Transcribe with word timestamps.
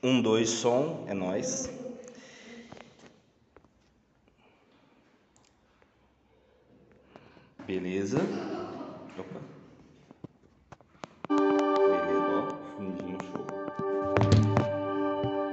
Um, 0.00 0.22
dois, 0.22 0.48
som, 0.48 1.04
é 1.08 1.14
nós. 1.14 1.68
Beleza. 7.66 8.20
Opa. 9.18 9.40
Beleza, 11.28 12.28
ó, 12.30 12.76
fundinho 12.76 13.18
show. 13.24 13.44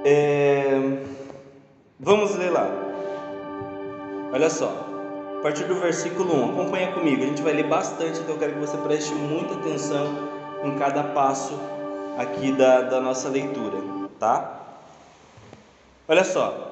É... 0.04 0.76
Vamos 1.98 2.36
ler 2.36 2.50
lá. 2.50 2.70
Olha 4.32 4.48
só. 4.48 4.68
A 5.38 5.42
partir 5.42 5.64
do 5.64 5.74
versículo 5.80 6.32
1, 6.32 6.52
acompanha 6.52 6.92
comigo. 6.92 7.24
A 7.24 7.26
gente 7.26 7.42
vai 7.42 7.52
ler 7.52 7.66
bastante, 7.66 8.20
então 8.20 8.36
eu 8.36 8.38
quero 8.38 8.52
que 8.52 8.60
você 8.60 8.76
preste 8.78 9.12
muita 9.12 9.54
atenção 9.54 10.06
em 10.62 10.78
cada 10.78 11.02
passo 11.02 11.58
aqui 12.16 12.52
da, 12.52 12.82
da 12.82 13.00
nossa 13.00 13.28
leitura 13.28 13.95
tá? 14.18 14.60
Olha 16.08 16.24
só. 16.24 16.66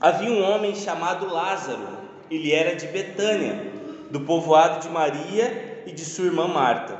Havia 0.00 0.30
um 0.30 0.42
homem 0.42 0.74
chamado 0.74 1.32
Lázaro, 1.32 1.86
ele 2.30 2.52
era 2.52 2.74
de 2.74 2.86
Betânia, 2.88 3.72
do 4.10 4.20
povoado 4.20 4.80
de 4.80 4.88
Maria 4.88 5.82
e 5.86 5.92
de 5.92 6.04
sua 6.04 6.26
irmã 6.26 6.46
Marta. 6.46 6.98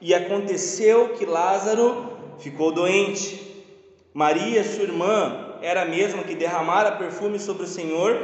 E 0.00 0.14
aconteceu 0.14 1.10
que 1.10 1.24
Lázaro 1.24 2.12
ficou 2.40 2.72
doente. 2.72 3.40
Maria, 4.12 4.64
sua 4.64 4.82
irmã, 4.82 5.56
era 5.62 5.82
a 5.82 5.84
mesma 5.84 6.24
que 6.24 6.34
derramara 6.34 6.92
perfume 6.92 7.38
sobre 7.38 7.62
o 7.64 7.68
Senhor 7.68 8.16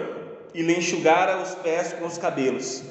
e 0.53 0.63
lhe 0.63 0.77
enxugara 0.77 1.41
os 1.41 1.55
pés 1.55 1.93
com 1.93 2.07
os 2.07 2.19
cabelos. 2.19 2.83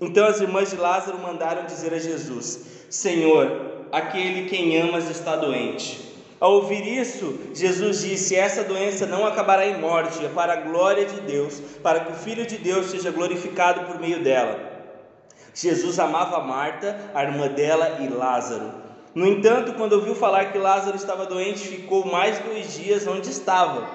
Então 0.00 0.26
as 0.26 0.40
irmãs 0.40 0.70
de 0.70 0.76
Lázaro 0.76 1.18
mandaram 1.18 1.64
dizer 1.64 1.94
a 1.94 1.98
Jesus: 1.98 2.86
Senhor, 2.90 3.86
aquele 3.90 4.48
quem 4.48 4.80
amas 4.80 5.08
está 5.08 5.36
doente. 5.36 6.13
Ao 6.44 6.56
ouvir 6.56 6.86
isso, 6.86 7.38
Jesus 7.54 8.02
disse: 8.02 8.36
Essa 8.36 8.62
doença 8.62 9.06
não 9.06 9.24
acabará 9.24 9.66
em 9.66 9.80
morte, 9.80 10.22
é 10.22 10.28
para 10.28 10.52
a 10.52 10.56
glória 10.56 11.06
de 11.06 11.18
Deus, 11.22 11.58
para 11.82 12.00
que 12.00 12.12
o 12.12 12.16
Filho 12.16 12.44
de 12.44 12.58
Deus 12.58 12.90
seja 12.90 13.10
glorificado 13.10 13.86
por 13.86 13.98
meio 13.98 14.22
dela. 14.22 14.60
Jesus 15.54 15.98
amava 15.98 16.40
Marta, 16.40 17.10
a 17.14 17.24
irmã 17.24 17.48
dela 17.48 17.96
e 17.98 18.08
Lázaro. 18.08 18.74
No 19.14 19.26
entanto, 19.26 19.72
quando 19.72 19.94
ouviu 19.94 20.14
falar 20.14 20.52
que 20.52 20.58
Lázaro 20.58 20.98
estava 20.98 21.24
doente, 21.24 21.66
ficou 21.66 22.04
mais 22.04 22.38
dois 22.40 22.74
dias 22.74 23.06
onde 23.06 23.30
estava. 23.30 23.88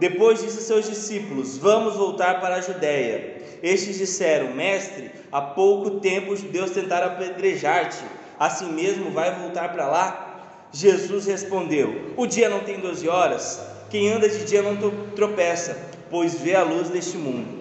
Depois 0.00 0.42
disse 0.42 0.58
a 0.58 0.62
seus 0.62 0.88
discípulos: 0.88 1.56
Vamos 1.56 1.94
voltar 1.94 2.40
para 2.40 2.56
a 2.56 2.60
Judéia. 2.60 3.40
Estes 3.62 3.98
disseram: 3.98 4.52
Mestre, 4.56 5.12
há 5.30 5.40
pouco 5.40 6.00
tempo 6.00 6.32
os 6.32 6.40
judeus 6.40 6.72
tentaram 6.72 7.12
apedrejar-te, 7.12 8.02
assim 8.40 8.72
mesmo 8.72 9.12
vai 9.12 9.32
voltar 9.36 9.72
para 9.72 9.86
lá? 9.86 10.31
Jesus 10.72 11.26
respondeu: 11.26 12.12
O 12.16 12.26
dia 12.26 12.48
não 12.48 12.60
tem 12.60 12.80
doze 12.80 13.08
horas? 13.08 13.60
Quem 13.90 14.10
anda 14.10 14.28
de 14.28 14.44
dia 14.44 14.62
não 14.62 14.76
tropeça, 15.14 15.76
pois 16.10 16.34
vê 16.40 16.54
a 16.54 16.62
luz 16.62 16.88
deste 16.88 17.16
mundo. 17.18 17.60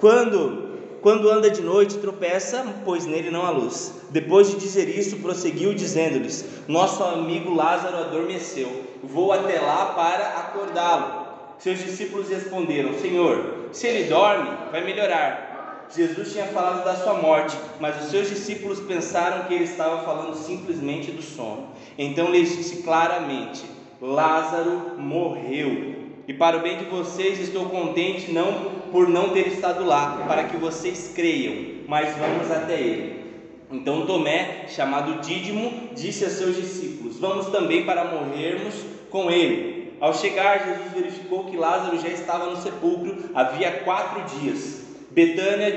Quando 0.00 0.72
quando 1.02 1.28
anda 1.28 1.50
de 1.50 1.60
noite, 1.60 1.98
tropeça, 1.98 2.64
pois 2.84 3.06
nele 3.06 3.28
não 3.28 3.44
há 3.44 3.50
luz. 3.50 3.92
Depois 4.10 4.48
de 4.48 4.56
dizer 4.56 4.88
isso, 4.88 5.16
prosseguiu 5.16 5.74
dizendo-lhes: 5.74 6.44
Nosso 6.68 7.02
amigo 7.02 7.52
Lázaro 7.52 7.96
adormeceu. 7.96 8.68
Vou 9.02 9.32
até 9.32 9.58
lá 9.58 9.86
para 9.86 10.28
acordá-lo. 10.38 11.26
Seus 11.58 11.80
discípulos 11.80 12.28
responderam: 12.28 12.96
Senhor, 13.00 13.68
se 13.72 13.88
ele 13.88 14.08
dorme, 14.08 14.48
vai 14.70 14.84
melhorar. 14.84 15.88
Jesus 15.94 16.32
tinha 16.32 16.46
falado 16.46 16.84
da 16.84 16.94
sua 16.94 17.14
morte, 17.14 17.56
mas 17.80 18.04
os 18.04 18.10
seus 18.10 18.28
discípulos 18.28 18.78
pensaram 18.78 19.44
que 19.44 19.54
ele 19.54 19.64
estava 19.64 20.04
falando 20.04 20.36
simplesmente 20.36 21.10
do 21.10 21.20
sono. 21.20 21.68
Então 21.98 22.30
lhes 22.30 22.56
disse 22.56 22.82
claramente: 22.82 23.62
Lázaro 24.00 24.98
morreu. 24.98 25.92
E 26.26 26.32
para 26.32 26.56
o 26.56 26.60
bem 26.60 26.78
de 26.78 26.84
vocês 26.84 27.40
estou 27.40 27.66
contente 27.66 28.30
não 28.30 28.82
por 28.92 29.08
não 29.08 29.30
ter 29.30 29.48
estado 29.48 29.84
lá, 29.84 30.24
para 30.26 30.44
que 30.44 30.56
vocês 30.56 31.12
creiam, 31.14 31.82
mas 31.88 32.16
vamos 32.16 32.50
até 32.50 32.80
ele. 32.80 33.22
Então 33.70 34.06
Tomé, 34.06 34.66
chamado 34.68 35.20
Dídimo, 35.20 35.90
disse 35.94 36.24
a 36.24 36.30
seus 36.30 36.56
discípulos: 36.56 37.18
Vamos 37.18 37.46
também 37.46 37.84
para 37.84 38.04
morrermos 38.04 38.74
com 39.10 39.30
ele. 39.30 39.94
Ao 40.00 40.12
chegar, 40.12 40.66
Jesus 40.66 40.92
verificou 40.92 41.44
que 41.44 41.56
Lázaro 41.56 41.98
já 41.98 42.08
estava 42.08 42.50
no 42.50 42.56
sepulcro 42.56 43.30
havia 43.34 43.70
quatro 43.70 44.38
dias. 44.38 44.82
Betânia 45.10 45.70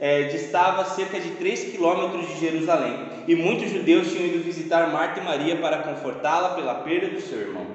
é, 0.00 0.24
distava 0.24 0.84
cerca 0.84 1.18
de 1.18 1.30
3 1.30 1.72
quilômetros 1.72 2.28
de 2.28 2.40
Jerusalém, 2.40 2.94
e 3.26 3.34
muitos 3.34 3.70
judeus 3.70 4.12
tinham 4.12 4.26
ido 4.26 4.42
visitar 4.42 4.88
Marta 4.88 5.20
e 5.20 5.24
Maria 5.24 5.56
para 5.56 5.78
confortá-la 5.78 6.50
pela 6.50 6.74
perda 6.76 7.08
do 7.08 7.20
seu 7.20 7.40
irmão. 7.40 7.66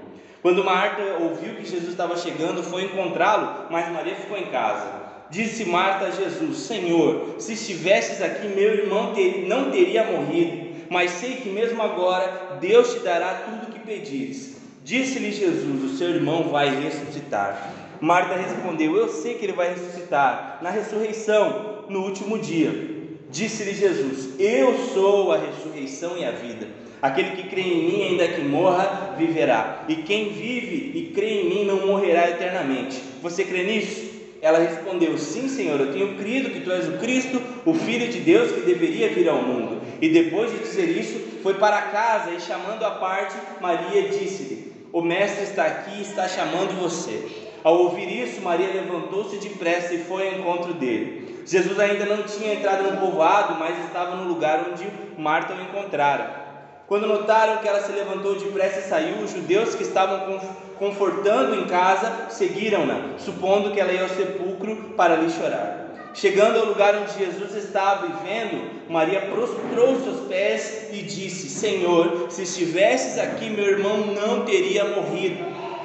Quando 0.41 0.63
Marta 0.63 1.01
ouviu 1.21 1.55
que 1.55 1.65
Jesus 1.65 1.89
estava 1.89 2.17
chegando, 2.17 2.63
foi 2.63 2.83
encontrá-lo, 2.83 3.67
mas 3.69 3.91
Maria 3.91 4.15
ficou 4.15 4.37
em 4.37 4.47
casa. 4.47 5.03
Disse 5.29 5.65
Marta 5.65 6.05
a 6.05 6.11
Jesus: 6.11 6.57
Senhor, 6.57 7.35
se 7.39 7.53
estivesses 7.53 8.21
aqui, 8.21 8.47
meu 8.47 8.73
irmão 8.73 9.13
ter, 9.13 9.45
não 9.47 9.71
teria 9.71 10.03
morrido, 10.03 10.85
mas 10.89 11.11
sei 11.11 11.37
que 11.37 11.49
mesmo 11.49 11.81
agora 11.81 12.57
Deus 12.59 12.93
te 12.93 12.99
dará 12.99 13.45
tudo 13.45 13.69
o 13.69 13.73
que 13.73 13.79
pedires. 13.79 14.57
Disse-lhe 14.83 15.31
Jesus: 15.31 15.83
O 15.83 15.97
seu 15.97 16.09
irmão 16.09 16.49
vai 16.49 16.69
ressuscitar. 16.83 17.71
Marta 18.01 18.35
respondeu: 18.35 18.97
Eu 18.97 19.07
sei 19.07 19.35
que 19.35 19.45
ele 19.45 19.53
vai 19.53 19.69
ressuscitar 19.69 20.59
na 20.61 20.69
ressurreição, 20.69 21.72
no 21.89 22.01
último 22.01 22.37
dia. 22.39 22.93
Disse-lhe 23.29 23.73
Jesus: 23.73 24.39
Eu 24.39 24.77
sou 24.93 25.31
a 25.31 25.37
ressurreição 25.37 26.17
e 26.17 26.23
a 26.23 26.31
vida. 26.31 26.67
Aquele 27.01 27.31
que 27.31 27.49
crê 27.49 27.61
em 27.61 27.83
mim, 27.83 28.03
ainda 28.03 28.27
que 28.27 28.41
morra, 28.41 29.15
viverá. 29.17 29.83
E 29.89 29.95
quem 29.97 30.29
vive 30.29 30.97
e 30.97 31.11
crê 31.13 31.41
em 31.41 31.49
mim 31.49 31.65
não 31.65 31.85
morrerá 31.85 32.29
eternamente. 32.29 33.01
Você 33.21 33.43
crê 33.43 33.63
nisso? 33.63 34.13
Ela 34.41 34.59
respondeu: 34.59 35.17
Sim, 35.17 35.49
Senhor, 35.49 35.79
eu 35.79 35.91
tenho 35.91 36.15
crido 36.15 36.49
que 36.49 36.61
tu 36.61 36.71
és 36.71 36.87
o 36.87 36.99
Cristo, 36.99 37.41
o 37.65 37.73
Filho 37.73 38.07
de 38.07 38.19
Deus 38.19 38.51
que 38.51 38.61
deveria 38.61 39.09
vir 39.09 39.27
ao 39.27 39.41
mundo. 39.41 39.81
E 40.01 40.09
depois 40.09 40.51
de 40.51 40.59
dizer 40.59 40.89
isso, 40.89 41.19
foi 41.41 41.55
para 41.55 41.81
casa 41.81 42.31
e, 42.31 42.39
chamando 42.39 42.83
a 42.83 42.91
parte, 42.91 43.35
Maria 43.59 44.09
disse-lhe: 44.09 44.71
O 44.91 45.01
Mestre 45.01 45.43
está 45.43 45.65
aqui 45.65 45.99
e 45.99 46.01
está 46.03 46.27
chamando 46.27 46.79
você. 46.79 47.42
Ao 47.63 47.77
ouvir 47.77 48.09
isso, 48.23 48.41
Maria 48.41 48.67
levantou-se 48.67 49.37
depressa 49.37 49.93
e 49.93 50.03
foi 50.03 50.27
ao 50.27 50.33
encontro 50.39 50.73
dele. 50.73 51.43
Jesus 51.45 51.79
ainda 51.79 52.05
não 52.05 52.23
tinha 52.23 52.55
entrado 52.55 52.83
no 52.83 52.97
povoado, 52.97 53.55
mas 53.59 53.85
estava 53.85 54.17
no 54.17 54.27
lugar 54.27 54.65
onde 54.69 54.85
Marta 55.17 55.53
o 55.53 55.61
encontrara. 55.61 56.43
Quando 56.87 57.07
notaram 57.07 57.57
que 57.57 57.67
ela 57.67 57.81
se 57.81 57.91
levantou 57.91 58.35
depressa 58.35 58.79
e 58.79 58.83
saiu, 58.83 59.23
os 59.23 59.31
judeus 59.31 59.75
que 59.75 59.83
estavam 59.83 60.39
confortando 60.77 61.55
em 61.55 61.65
casa 61.65 62.27
seguiram-na, 62.29 63.17
supondo 63.17 63.71
que 63.71 63.79
ela 63.79 63.93
ia 63.93 64.03
ao 64.03 64.09
sepulcro 64.09 64.93
para 64.97 65.15
lhe 65.15 65.29
chorar. 65.29 65.83
Chegando 66.13 66.59
ao 66.59 66.65
lugar 66.65 66.95
onde 66.95 67.17
Jesus 67.17 67.55
estava 67.55 68.05
e 68.05 68.27
vendo, 68.27 68.89
Maria 68.89 69.21
prostrou 69.21 69.99
seus 70.01 70.27
pés 70.27 70.89
e 70.91 71.01
disse: 71.01 71.49
Senhor, 71.49 72.27
se 72.29 72.43
estivesses 72.43 73.17
aqui, 73.17 73.49
meu 73.49 73.65
irmão 73.65 73.97
não 74.07 74.45
teria 74.45 74.83
morrido. 74.85 75.43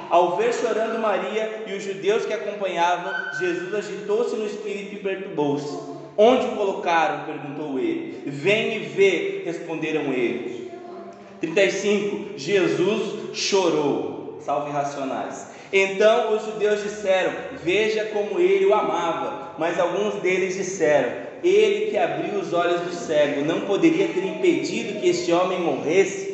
Ao 0.09 0.37
ver 0.37 0.53
chorando 0.53 0.99
Maria 0.99 1.65
e 1.67 1.73
os 1.73 1.83
judeus 1.83 2.25
que 2.25 2.33
acompanhavam, 2.33 3.13
Jesus 3.37 3.73
agitou-se 3.73 4.35
no 4.35 4.45
espírito 4.45 4.95
e 4.95 4.97
perturbou-se. 4.97 5.77
Onde 6.17 6.47
o 6.47 6.55
colocaram? 6.55 7.25
perguntou 7.25 7.79
ele. 7.79 8.23
Vem 8.25 8.77
e 8.77 8.79
vê, 8.79 9.43
responderam 9.45 10.11
eles. 10.11 10.67
35. 11.39 12.37
Jesus 12.37 13.37
chorou. 13.37 14.39
Salve 14.41 14.71
racionais. 14.71 15.47
Então 15.71 16.35
os 16.35 16.43
judeus 16.43 16.81
disseram: 16.81 17.31
Veja 17.63 18.05
como 18.05 18.39
ele 18.39 18.65
o 18.65 18.73
amava. 18.73 19.53
Mas 19.59 19.79
alguns 19.79 20.15
deles 20.15 20.55
disseram: 20.55 21.11
Ele 21.43 21.91
que 21.91 21.97
abriu 21.97 22.39
os 22.39 22.51
olhos 22.51 22.81
do 22.81 22.91
cego 22.91 23.45
não 23.45 23.61
poderia 23.61 24.07
ter 24.07 24.25
impedido 24.25 24.99
que 24.99 25.09
este 25.09 25.31
homem 25.31 25.59
morresse? 25.59 26.28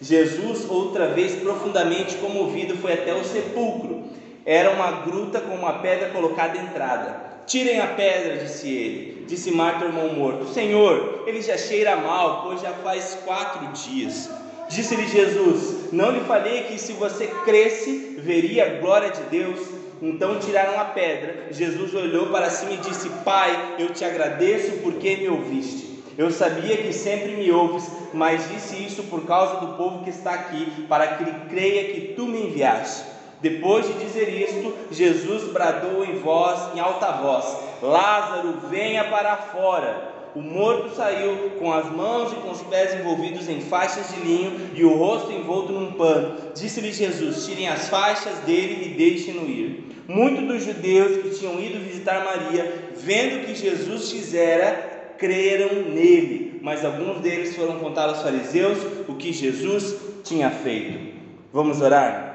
Jesus, 0.00 0.68
outra 0.68 1.08
vez 1.08 1.34
profundamente 1.36 2.16
comovido, 2.16 2.76
foi 2.76 2.92
até 2.92 3.14
o 3.14 3.24
sepulcro. 3.24 4.04
Era 4.44 4.70
uma 4.70 4.90
gruta 5.02 5.40
com 5.40 5.54
uma 5.54 5.74
pedra 5.74 6.10
colocada 6.10 6.58
à 6.58 6.62
entrada. 6.62 7.26
Tirem 7.46 7.80
a 7.80 7.86
pedra, 7.88 8.36
disse 8.36 8.68
ele. 8.68 9.24
Disse 9.26 9.50
Marta, 9.50 9.84
irmão 9.84 10.12
morto: 10.12 10.46
Senhor, 10.52 11.24
ele 11.26 11.40
já 11.40 11.56
cheira 11.56 11.96
mal, 11.96 12.42
pois 12.44 12.60
já 12.60 12.72
faz 12.72 13.18
quatro 13.24 13.66
dias. 13.72 14.30
Disse-lhe 14.68 15.06
Jesus: 15.06 15.92
Não 15.92 16.10
lhe 16.10 16.20
falei 16.20 16.64
que 16.64 16.78
se 16.78 16.92
você 16.92 17.26
cresce, 17.44 18.16
veria 18.18 18.66
a 18.66 18.80
glória 18.80 19.10
de 19.10 19.22
Deus? 19.22 19.60
Então 20.02 20.38
tiraram 20.38 20.78
a 20.78 20.84
pedra. 20.84 21.48
Jesus 21.50 21.94
olhou 21.94 22.26
para 22.26 22.50
cima 22.50 22.72
e 22.72 22.76
disse: 22.78 23.08
Pai, 23.24 23.76
eu 23.78 23.90
te 23.90 24.04
agradeço 24.04 24.72
porque 24.82 25.16
me 25.16 25.28
ouviste. 25.28 25.85
Eu 26.18 26.30
sabia 26.30 26.78
que 26.78 26.92
sempre 26.92 27.36
me 27.36 27.52
ouves, 27.52 27.90
mas 28.14 28.48
disse 28.48 28.82
isso 28.82 29.02
por 29.04 29.26
causa 29.26 29.56
do 29.60 29.74
povo 29.76 30.02
que 30.02 30.10
está 30.10 30.32
aqui, 30.32 30.86
para 30.88 31.08
que 31.08 31.24
ele 31.24 31.34
creia 31.50 31.92
que 31.92 32.14
tu 32.14 32.26
me 32.26 32.46
enviaste. 32.46 33.04
Depois 33.42 33.86
de 33.86 33.92
dizer 34.04 34.28
isto, 34.28 34.74
Jesus 34.90 35.52
bradou 35.52 36.02
em 36.04 36.18
voz, 36.18 36.74
em 36.74 36.80
alta 36.80 37.12
voz: 37.12 37.44
Lázaro, 37.82 38.54
venha 38.70 39.04
para 39.04 39.36
fora. 39.36 40.16
O 40.34 40.40
morto 40.40 40.94
saiu 40.94 41.50
com 41.58 41.72
as 41.72 41.90
mãos 41.90 42.32
e 42.32 42.36
com 42.36 42.50
os 42.50 42.62
pés 42.62 42.94
envolvidos 42.94 43.48
em 43.48 43.60
faixas 43.60 44.08
de 44.08 44.20
linho 44.20 44.70
e 44.74 44.84
o 44.84 44.94
rosto 44.96 45.32
envolto 45.32 45.72
num 45.72 45.92
pano. 45.92 46.36
Disse-lhe 46.54 46.92
Jesus: 46.92 47.46
Tirem 47.46 47.68
as 47.68 47.88
faixas 47.88 48.38
dele 48.40 48.86
e 48.86 48.94
deixem-no 48.94 49.48
ir. 49.48 49.84
Muitos 50.08 50.44
dos 50.44 50.64
judeus 50.64 51.22
que 51.22 51.38
tinham 51.38 51.60
ido 51.60 51.80
visitar 51.80 52.24
Maria, 52.24 52.90
vendo 52.96 53.42
o 53.42 53.44
que 53.44 53.54
Jesus 53.54 54.10
fizera, 54.10 54.95
creram 55.18 55.90
nele. 55.90 56.60
Mas 56.62 56.84
alguns 56.84 57.20
deles 57.20 57.54
foram 57.54 57.78
contar 57.78 58.08
aos 58.08 58.22
fariseus 58.22 58.78
o 59.08 59.14
que 59.14 59.32
Jesus 59.32 59.96
tinha 60.24 60.50
feito. 60.50 61.16
Vamos 61.52 61.80
orar? 61.80 62.26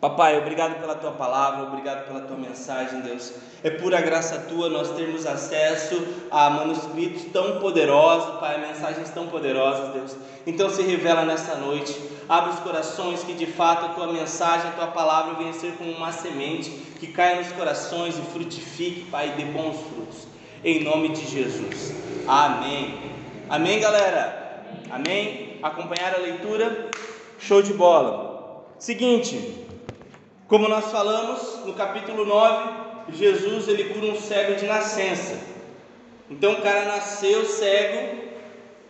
Papai, 0.00 0.38
obrigado 0.38 0.80
pela 0.80 0.94
tua 0.94 1.10
palavra, 1.10 1.64
obrigado 1.64 2.06
pela 2.06 2.20
tua 2.20 2.36
mensagem, 2.36 3.00
Deus. 3.00 3.32
É 3.64 3.70
pura 3.70 4.00
graça 4.00 4.46
tua 4.48 4.68
nós 4.68 4.90
termos 4.92 5.26
acesso 5.26 6.00
a 6.30 6.48
manuscritos 6.48 7.24
tão 7.32 7.58
poderosos, 7.58 8.38
Pai, 8.38 8.60
mensagens 8.60 9.10
tão 9.10 9.26
poderosas, 9.26 9.92
Deus. 9.92 10.16
Então 10.46 10.70
se 10.70 10.82
revela 10.82 11.24
nessa 11.24 11.56
noite, 11.56 12.00
abre 12.28 12.50
os 12.50 12.60
corações 12.60 13.24
que 13.24 13.34
de 13.34 13.46
fato 13.46 13.86
a 13.86 13.88
tua 13.88 14.12
mensagem, 14.12 14.68
a 14.68 14.74
tua 14.74 14.86
palavra 14.86 15.34
venha 15.34 15.52
ser 15.52 15.72
como 15.72 15.90
uma 15.90 16.12
semente 16.12 16.70
que 17.00 17.08
caia 17.08 17.42
nos 17.42 17.50
corações 17.50 18.16
e 18.16 18.22
frutifique, 18.32 19.10
Pai, 19.10 19.30
e 19.30 19.42
dê 19.42 19.50
bons 19.50 19.80
frutos. 19.80 20.28
Em 20.62 20.84
nome 20.84 21.08
de 21.08 21.26
Jesus. 21.26 22.07
Amém. 22.28 22.94
Amém, 23.48 23.80
galera. 23.80 24.62
Amém. 24.90 25.58
Acompanhar 25.62 26.14
a 26.14 26.18
leitura? 26.18 26.90
Show 27.38 27.62
de 27.62 27.72
bola. 27.72 28.66
Seguinte, 28.78 29.66
como 30.46 30.68
nós 30.68 30.92
falamos 30.92 31.64
no 31.64 31.72
capítulo 31.72 32.26
9, 32.26 33.14
Jesus 33.14 33.66
ele 33.66 33.84
cura 33.94 34.12
um 34.12 34.20
cego 34.20 34.56
de 34.56 34.66
nascença. 34.66 35.40
Então 36.30 36.52
o 36.52 36.60
cara 36.60 36.84
nasceu 36.84 37.46
cego 37.46 38.18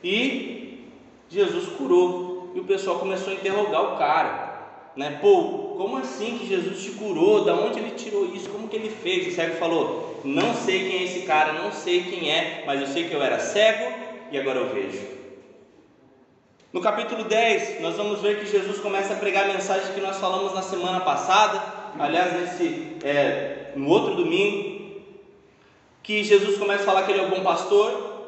e 0.02 0.88
Jesus 1.28 1.68
curou. 1.76 2.50
E 2.56 2.58
o 2.58 2.64
pessoal 2.64 2.98
começou 2.98 3.32
a 3.32 3.36
interrogar 3.36 3.94
o 3.94 3.98
cara, 3.98 4.90
né? 4.96 5.16
Pô, 5.20 5.74
como 5.76 5.98
assim 5.98 6.38
que 6.38 6.48
Jesus 6.48 6.82
te 6.82 6.90
curou? 6.90 7.44
Da 7.44 7.54
onde 7.54 7.78
ele 7.78 7.92
tirou 7.92 8.34
isso? 8.34 8.50
Como 8.50 8.66
que 8.66 8.74
ele 8.74 8.90
fez? 8.90 9.28
O 9.28 9.36
cego 9.36 9.58
falou: 9.58 10.07
"Não 10.24 10.54
sei 10.54 10.88
quem 10.88 10.98
é 10.98 11.04
esse 11.04 11.20
cara, 11.20 11.52
não 11.52 11.72
sei 11.72 12.04
quem 12.04 12.30
é, 12.30 12.64
mas 12.66 12.80
eu 12.80 12.86
sei 12.86 13.08
que 13.08 13.14
eu 13.14 13.22
era 13.22 13.38
cego 13.38 13.92
e 14.30 14.38
agora 14.38 14.58
eu 14.58 14.68
vejo". 14.74 15.18
No 16.70 16.82
capítulo 16.82 17.24
10, 17.24 17.80
nós 17.80 17.96
vamos 17.96 18.20
ver 18.20 18.40
que 18.40 18.50
Jesus 18.50 18.78
começa 18.78 19.14
a 19.14 19.16
pregar 19.16 19.44
a 19.44 19.52
mensagem 19.54 19.94
que 19.94 20.00
nós 20.00 20.18
falamos 20.18 20.52
na 20.52 20.60
semana 20.60 21.00
passada, 21.00 21.62
aliás, 21.98 22.34
nesse, 22.34 22.96
é, 23.02 23.72
no 23.74 23.88
outro 23.88 24.16
domingo, 24.16 25.00
que 26.02 26.22
Jesus 26.22 26.58
começa 26.58 26.82
a 26.82 26.86
falar 26.86 27.02
que 27.04 27.12
ele 27.12 27.20
é 27.20 27.24
o 27.24 27.30
bom 27.30 27.42
pastor, 27.42 28.18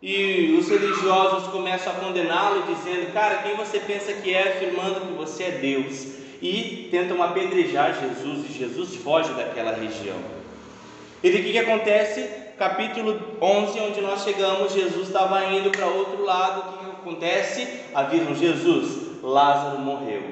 e 0.00 0.56
os 0.56 0.68
religiosos 0.68 1.48
começam 1.48 1.92
a 1.92 1.96
condená-lo, 1.96 2.72
dizendo: 2.72 3.12
Cara, 3.12 3.38
quem 3.38 3.56
você 3.56 3.80
pensa 3.80 4.12
que 4.12 4.32
é, 4.32 4.54
afirmando 4.54 5.00
que 5.00 5.12
você 5.14 5.44
é 5.44 5.50
Deus, 5.52 6.06
e 6.40 6.88
tentam 6.90 7.20
apedrejar 7.22 7.98
Jesus, 7.98 8.48
e 8.48 8.52
Jesus 8.52 8.94
foge 8.96 9.32
daquela 9.32 9.72
região. 9.72 10.18
E 11.26 11.28
o 11.28 11.32
que, 11.32 11.50
que 11.50 11.58
acontece? 11.58 12.22
Capítulo 12.56 13.20
11, 13.42 13.80
onde 13.80 14.00
nós 14.00 14.22
chegamos, 14.22 14.72
Jesus 14.72 15.08
estava 15.08 15.44
indo 15.46 15.72
para 15.72 15.86
outro 15.86 16.22
lado, 16.22 16.60
o 16.60 16.72
que, 16.72 16.84
que 16.84 16.90
acontece? 16.92 17.80
Avisam 17.92 18.32
Jesus, 18.32 19.20
Lázaro 19.24 19.80
morreu. 19.80 20.22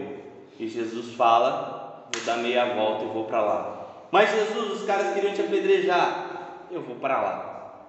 E 0.56 0.68
Jesus 0.68 1.12
fala: 1.16 2.06
Vou 2.14 2.24
dar 2.24 2.36
meia 2.36 2.76
volta 2.76 3.06
e 3.06 3.08
vou 3.08 3.24
para 3.24 3.40
lá. 3.40 3.86
Mas 4.12 4.30
Jesus, 4.30 4.82
os 4.82 4.86
caras 4.86 5.12
queriam 5.14 5.34
te 5.34 5.40
apedrejar. 5.40 6.60
Eu 6.70 6.80
vou 6.82 6.94
para 6.94 7.20
lá. 7.20 7.88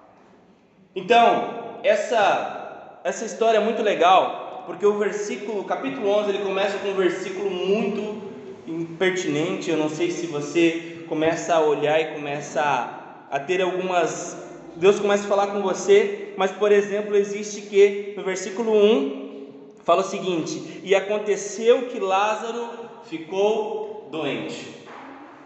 Então, 0.92 1.78
essa, 1.84 2.98
essa 3.04 3.24
história 3.24 3.58
é 3.58 3.60
muito 3.60 3.82
legal, 3.82 4.64
porque 4.66 4.84
o 4.84 4.98
versículo, 4.98 5.62
capítulo 5.62 6.08
11, 6.08 6.30
ele 6.30 6.44
começa 6.44 6.76
com 6.78 6.88
um 6.88 6.96
versículo 6.96 7.50
muito 7.52 8.20
impertinente. 8.66 9.70
Eu 9.70 9.76
não 9.76 9.88
sei 9.88 10.10
se 10.10 10.26
você 10.26 11.04
começa 11.08 11.54
a 11.54 11.60
olhar 11.60 12.00
e 12.00 12.14
começa 12.14 12.60
a, 12.60 12.95
a 13.30 13.38
ter 13.40 13.60
algumas 13.60 14.46
Deus 14.76 15.00
começa 15.00 15.24
a 15.24 15.28
falar 15.28 15.46
com 15.48 15.62
você, 15.62 16.34
mas 16.36 16.52
por 16.52 16.70
exemplo, 16.70 17.16
existe 17.16 17.62
que 17.62 18.12
no 18.14 18.22
versículo 18.22 18.72
1 18.72 19.72
fala 19.84 20.02
o 20.02 20.04
seguinte: 20.04 20.82
E 20.84 20.94
aconteceu 20.94 21.88
que 21.88 21.98
Lázaro 21.98 22.68
ficou 23.04 24.08
doente. 24.10 24.68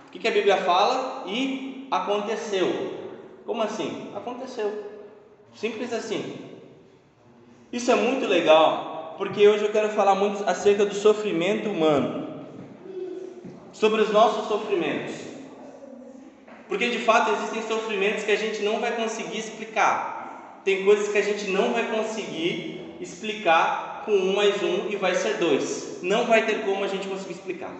O 0.09 0.11
que, 0.11 0.19
que 0.19 0.27
a 0.27 0.33
Bíblia 0.33 0.57
fala? 0.57 1.23
E 1.29 1.87
aconteceu. 1.93 2.67
Como 3.47 3.63
assim? 3.63 4.11
Aconteceu. 4.15 4.73
Simples 5.55 5.93
assim. 5.93 6.51
Isso 7.73 7.93
é 7.93 7.95
muito 7.95 8.27
legal, 8.27 9.15
porque 9.17 9.47
hoje 9.47 9.65
eu 9.65 9.71
quero 9.71 9.91
falar 9.91 10.17
muito 10.17 10.43
acerca 10.49 10.85
do 10.85 10.95
sofrimento 10.95 11.69
humano, 11.69 12.47
sobre 13.73 14.03
os 14.03 14.11
nossos 14.11 14.49
sofrimentos. 14.49 15.30
Porque 16.71 16.89
de 16.89 17.01
fato 17.01 17.33
existem 17.33 17.63
sofrimentos 17.65 18.23
que 18.23 18.31
a 18.31 18.37
gente 18.37 18.63
não 18.63 18.79
vai 18.79 18.93
conseguir 18.93 19.37
explicar. 19.37 20.63
Tem 20.65 20.85
coisas 20.85 21.09
que 21.09 21.19
a 21.19 21.23
gente 21.23 21.51
não 21.51 21.73
vai 21.73 21.91
conseguir 21.91 22.97
explicar 23.01 24.03
com 24.05 24.13
um 24.13 24.37
mais 24.37 24.63
um 24.63 24.89
e 24.89 24.95
vai 24.95 25.17
ser 25.17 25.39
dois. 25.39 25.99
Não 26.01 26.27
vai 26.27 26.47
ter 26.47 26.65
como 26.65 26.85
a 26.85 26.87
gente 26.87 27.09
conseguir 27.09 27.33
explicar. 27.33 27.73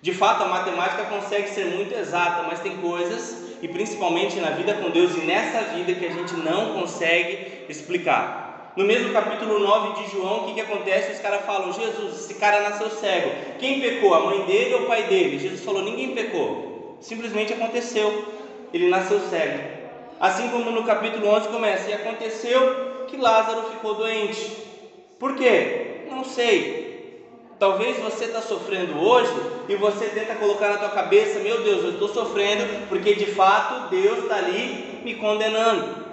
De 0.00 0.14
fato, 0.14 0.44
a 0.44 0.46
matemática 0.46 1.02
consegue 1.06 1.48
ser 1.48 1.64
muito 1.64 1.92
exata, 1.98 2.44
mas 2.44 2.60
tem 2.60 2.76
coisas, 2.76 3.56
e 3.60 3.66
principalmente 3.66 4.38
na 4.38 4.50
vida 4.50 4.74
com 4.74 4.90
Deus 4.90 5.16
e 5.16 5.20
nessa 5.22 5.74
vida, 5.74 5.92
que 5.92 6.06
a 6.06 6.12
gente 6.12 6.34
não 6.34 6.74
consegue 6.74 7.64
explicar. 7.68 8.72
No 8.76 8.84
mesmo 8.84 9.12
capítulo 9.12 9.58
9 9.58 10.00
de 10.00 10.12
João, 10.12 10.42
o 10.42 10.46
que, 10.46 10.54
que 10.54 10.60
acontece? 10.60 11.10
Os 11.10 11.18
caras 11.18 11.44
falam: 11.44 11.72
Jesus, 11.72 12.20
esse 12.20 12.34
cara 12.34 12.60
nasceu 12.60 12.88
cego. 12.88 13.32
Quem 13.58 13.80
pecou? 13.80 14.14
A 14.14 14.20
mãe 14.20 14.42
dele 14.42 14.74
ou 14.74 14.82
o 14.82 14.86
pai 14.86 15.04
dele? 15.08 15.40
Jesus 15.40 15.64
falou: 15.64 15.82
ninguém 15.82 16.14
pecou 16.14 16.75
simplesmente 17.00 17.52
aconteceu. 17.52 18.24
Ele 18.72 18.88
nasceu 18.88 19.20
cego. 19.28 19.76
Assim 20.18 20.48
como 20.48 20.70
no 20.70 20.84
capítulo 20.84 21.28
11 21.28 21.48
começa: 21.48 21.90
E 21.90 21.94
aconteceu 21.94 23.04
que 23.06 23.16
Lázaro 23.16 23.62
ficou 23.70 23.94
doente. 23.94 24.50
Por 25.18 25.34
quê? 25.34 26.06
Não 26.10 26.24
sei. 26.24 26.86
Talvez 27.58 27.98
você 27.98 28.26
está 28.26 28.42
sofrendo 28.42 28.98
hoje 29.00 29.32
e 29.68 29.76
você 29.76 30.06
tenta 30.06 30.34
colocar 30.34 30.68
na 30.68 30.78
tua 30.78 30.90
cabeça: 30.90 31.40
Meu 31.40 31.62
Deus, 31.62 31.84
eu 31.84 31.90
estou 31.92 32.08
sofrendo 32.08 32.88
porque 32.88 33.14
de 33.14 33.26
fato 33.26 33.88
Deus 33.90 34.18
está 34.20 34.36
ali 34.36 35.00
me 35.04 35.14
condenando. 35.14 36.06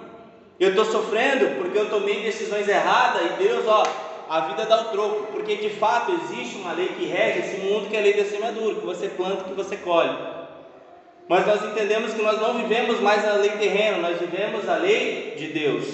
Eu 0.59 0.69
estou 0.69 0.85
sofrendo 0.85 1.57
porque 1.57 1.77
eu 1.77 1.89
tomei 1.89 2.21
decisões 2.21 2.68
erradas 2.68 3.21
e 3.25 3.44
Deus, 3.44 3.68
ó, 3.68 3.83
a 4.30 4.41
vida 4.41 4.65
dá 4.65 4.81
o 4.81 4.85
troco, 4.85 5.27
porque 5.31 5.56
de 5.56 5.69
fato 5.69 6.12
existe 6.12 6.57
uma 6.57 6.74
lei 6.74 6.88
que 6.89 7.06
rege 7.06 7.39
esse 7.39 7.57
mundo 7.57 7.89
que 7.89 7.95
é 7.95 8.00
a 8.00 8.03
lei 8.03 8.13
da 8.13 8.24
semeadura, 8.24 8.75
que 8.75 8.85
você 8.85 9.09
planta, 9.09 9.44
que 9.44 9.54
você 9.54 9.75
colhe. 9.78 10.16
Mas 11.27 11.47
nós 11.47 11.63
entendemos 11.63 12.13
que 12.13 12.21
nós 12.21 12.39
não 12.39 12.56
vivemos 12.56 12.99
mais 12.99 13.25
a 13.25 13.33
lei 13.33 13.51
terrena, 13.51 13.97
nós 13.97 14.19
vivemos 14.19 14.68
a 14.68 14.75
lei 14.75 15.35
de 15.37 15.47
Deus. 15.47 15.85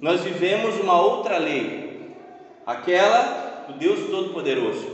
Nós 0.00 0.20
vivemos 0.20 0.78
uma 0.80 1.00
outra 1.00 1.38
lei, 1.38 2.12
aquela 2.66 3.64
do 3.66 3.74
Deus 3.74 4.10
Todo-Poderoso. 4.10 4.86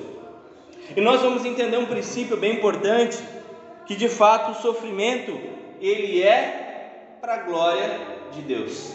E 0.97 1.01
nós 1.01 1.21
vamos 1.21 1.45
entender 1.45 1.77
um 1.77 1.87
princípio 1.87 2.37
bem 2.37 2.55
importante, 2.55 3.19
que 3.87 3.95
de 3.95 4.09
fato 4.09 4.53
o 4.53 4.63
sofrimento 4.63 5.39
ele 5.81 6.23
é 6.23 7.17
para 7.21 7.35
a 7.35 7.39
glória 7.39 7.99
de 8.33 8.43
Deus. 8.43 8.95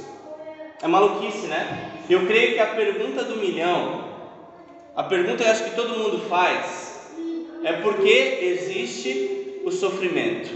É 0.81 0.87
maluquice, 0.87 1.47
né? 1.47 1.91
Eu 2.09 2.25
creio 2.25 2.53
que 2.53 2.59
a 2.59 2.67
pergunta 2.67 3.23
do 3.23 3.37
milhão, 3.37 4.05
a 4.95 5.03
pergunta 5.03 5.43
eu 5.43 5.51
acho 5.51 5.63
que 5.63 5.75
todo 5.75 5.97
mundo 5.97 6.27
faz, 6.29 7.11
é 7.63 7.73
por 7.73 7.97
que 7.97 8.09
existe 8.41 9.34
o 9.65 9.71
sofrimento? 9.71 10.51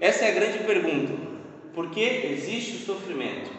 Essa 0.00 0.26
é 0.26 0.28
a 0.30 0.34
grande 0.34 0.58
pergunta. 0.58 1.12
Por 1.74 1.90
que 1.90 2.00
existe 2.00 2.76
o 2.76 2.86
sofrimento? 2.86 3.50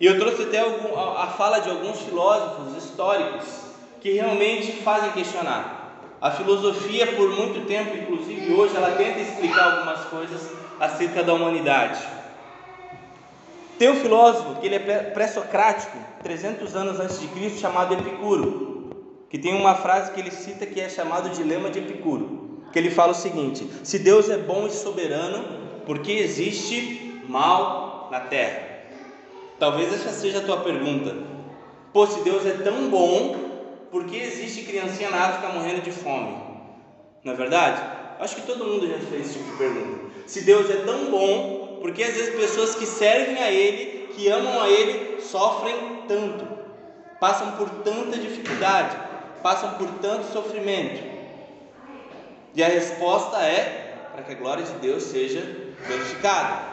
E 0.00 0.06
eu 0.06 0.18
trouxe 0.18 0.42
até 0.42 0.58
a 0.60 1.28
fala 1.28 1.60
de 1.60 1.70
alguns 1.70 2.00
filósofos 2.00 2.76
históricos 2.82 3.46
que 4.00 4.10
realmente 4.10 4.72
fazem 4.82 5.12
questionar. 5.12 6.18
A 6.20 6.32
filosofia, 6.32 7.14
por 7.14 7.30
muito 7.30 7.64
tempo, 7.64 7.96
inclusive 7.96 8.52
hoje, 8.52 8.76
ela 8.76 8.90
tenta 8.96 9.20
explicar 9.20 9.72
algumas 9.72 10.04
coisas 10.06 10.50
acerca 10.80 11.22
da 11.22 11.32
humanidade. 11.32 12.04
Tem 13.78 13.88
um 13.88 14.00
filósofo 14.00 14.60
que 14.60 14.66
ele 14.66 14.76
é 14.76 15.10
pré-socrático, 15.14 15.96
300 16.24 16.74
anos 16.74 16.98
antes 16.98 17.20
de 17.20 17.28
Cristo, 17.28 17.60
chamado 17.60 17.94
Epicuro, 17.94 18.96
que 19.30 19.38
tem 19.38 19.54
uma 19.54 19.76
frase 19.76 20.10
que 20.10 20.18
ele 20.18 20.32
cita 20.32 20.66
que 20.66 20.80
é 20.80 20.88
chamado 20.88 21.30
Dilema 21.30 21.70
de 21.70 21.78
Epicuro 21.78 22.51
que 22.72 22.78
ele 22.78 22.90
fala 22.90 23.12
o 23.12 23.14
seguinte: 23.14 23.68
se 23.84 23.98
Deus 23.98 24.28
é 24.28 24.38
bom 24.38 24.66
e 24.66 24.70
soberano, 24.70 25.44
por 25.84 25.98
que 25.98 26.12
existe 26.12 27.22
mal 27.28 28.08
na 28.10 28.20
terra? 28.20 28.72
Talvez 29.58 29.92
essa 29.92 30.10
seja 30.10 30.38
a 30.38 30.42
tua 30.42 30.58
pergunta. 30.58 31.14
Pô, 31.92 32.06
se 32.06 32.20
Deus 32.22 32.44
é 32.46 32.52
tão 32.52 32.88
bom, 32.88 33.36
por 33.90 34.06
que 34.06 34.16
existe 34.16 34.62
criancinha 34.62 35.10
na 35.10 35.26
África 35.26 35.52
morrendo 35.52 35.82
de 35.82 35.92
fome? 35.92 36.34
Não 37.22 37.34
é 37.34 37.36
verdade? 37.36 37.80
Acho 38.18 38.36
que 38.36 38.42
todo 38.42 38.64
mundo 38.64 38.88
já 38.88 38.98
fez 38.98 39.26
esse 39.26 39.38
tipo 39.38 39.50
de 39.52 39.58
pergunta. 39.58 40.00
Se 40.26 40.42
Deus 40.42 40.70
é 40.70 40.76
tão 40.76 41.10
bom, 41.10 41.78
porque 41.82 42.02
às 42.02 42.14
vezes 42.14 42.34
pessoas 42.34 42.74
que 42.74 42.86
servem 42.86 43.36
a 43.42 43.50
Ele, 43.50 44.08
que 44.14 44.28
amam 44.28 44.62
a 44.62 44.68
Ele, 44.68 45.20
sofrem 45.20 45.74
tanto, 46.08 46.46
passam 47.20 47.52
por 47.52 47.68
tanta 47.84 48.18
dificuldade, 48.18 48.96
passam 49.42 49.74
por 49.74 49.88
tanto 50.00 50.32
sofrimento. 50.32 51.11
E 52.54 52.62
a 52.62 52.68
resposta 52.68 53.38
é 53.38 53.94
para 54.12 54.22
que 54.22 54.32
a 54.32 54.34
glória 54.34 54.64
de 54.64 54.72
Deus 54.74 55.04
seja 55.04 55.40
glorificada. 55.86 56.72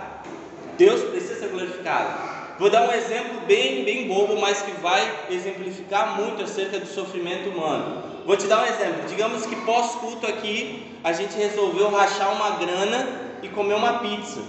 Deus 0.78 1.02
precisa 1.10 1.40
ser 1.40 1.50
glorificado. 1.50 2.30
Vou 2.60 2.70
dar 2.70 2.90
um 2.90 2.92
exemplo 2.92 3.40
bem, 3.48 3.86
bem 3.86 4.08
bobo, 4.10 4.38
mas 4.40 4.62
que 4.62 4.72
vai 4.82 5.10
exemplificar 5.30 6.20
muito 6.20 6.44
acerca 6.44 6.78
do 6.78 6.86
sofrimento 6.86 7.50
humano. 7.50 8.04
Vou 8.26 8.36
te 8.36 8.48
dar 8.48 8.64
um 8.64 8.66
exemplo. 8.66 9.08
Digamos 9.08 9.46
que 9.46 9.56
pós-culto 9.58 10.28
aqui, 10.28 10.98
a 11.02 11.14
gente 11.14 11.38
resolveu 11.38 11.90
rachar 11.90 12.34
uma 12.34 12.52
grana 12.52 13.08
e 13.42 13.48
comer 13.48 13.76
uma 13.76 14.00
pizza. 14.00 14.42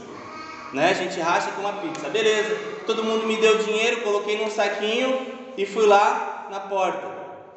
Né? 0.72 0.90
A 0.90 0.94
gente 0.94 1.20
racha 1.20 1.52
com 1.52 1.60
uma 1.60 1.74
pizza. 1.74 2.08
Beleza. 2.08 2.56
Todo 2.84 3.04
mundo 3.04 3.26
me 3.26 3.36
deu 3.36 3.58
dinheiro, 3.58 4.00
coloquei 4.00 4.36
num 4.36 4.50
saquinho 4.50 5.26
e 5.56 5.64
fui 5.64 5.86
lá 5.86 6.48
na 6.50 6.58
porta. 6.58 7.06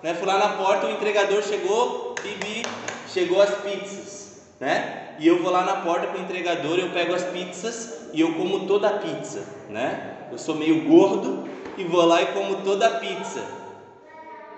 Né? 0.04 0.14
Fui 0.14 0.28
lá 0.28 0.38
na 0.38 0.50
porta, 0.50 0.86
o 0.86 0.92
entregador 0.92 1.42
chegou 1.42 2.14
e 2.24 2.28
vi, 2.46 2.66
chegou 3.14 3.42
as 3.42 3.54
pizzas. 3.62 4.42
Né? 4.60 5.16
E 5.20 5.28
eu 5.28 5.42
vou 5.42 5.52
lá 5.52 5.64
na 5.64 5.78
porta 5.78 6.08
para 6.08 6.18
o 6.18 6.22
entregador, 6.22 6.80
eu 6.80 6.90
pego 6.90 7.14
as 7.14 7.24
pizzas 7.24 8.10
e 8.14 8.22
eu 8.22 8.34
como 8.34 8.66
toda 8.66 8.90
a 8.90 8.98
pizza. 8.98 9.46
Né? 9.70 10.28
Eu 10.32 10.38
sou 10.38 10.56
meio 10.56 10.86
gordo 10.86 11.48
e 11.78 11.84
vou 11.84 12.06
lá 12.06 12.22
e 12.22 12.28
como 12.28 12.62
toda 12.64 12.88
a 12.88 13.00
pizza. 13.00 13.44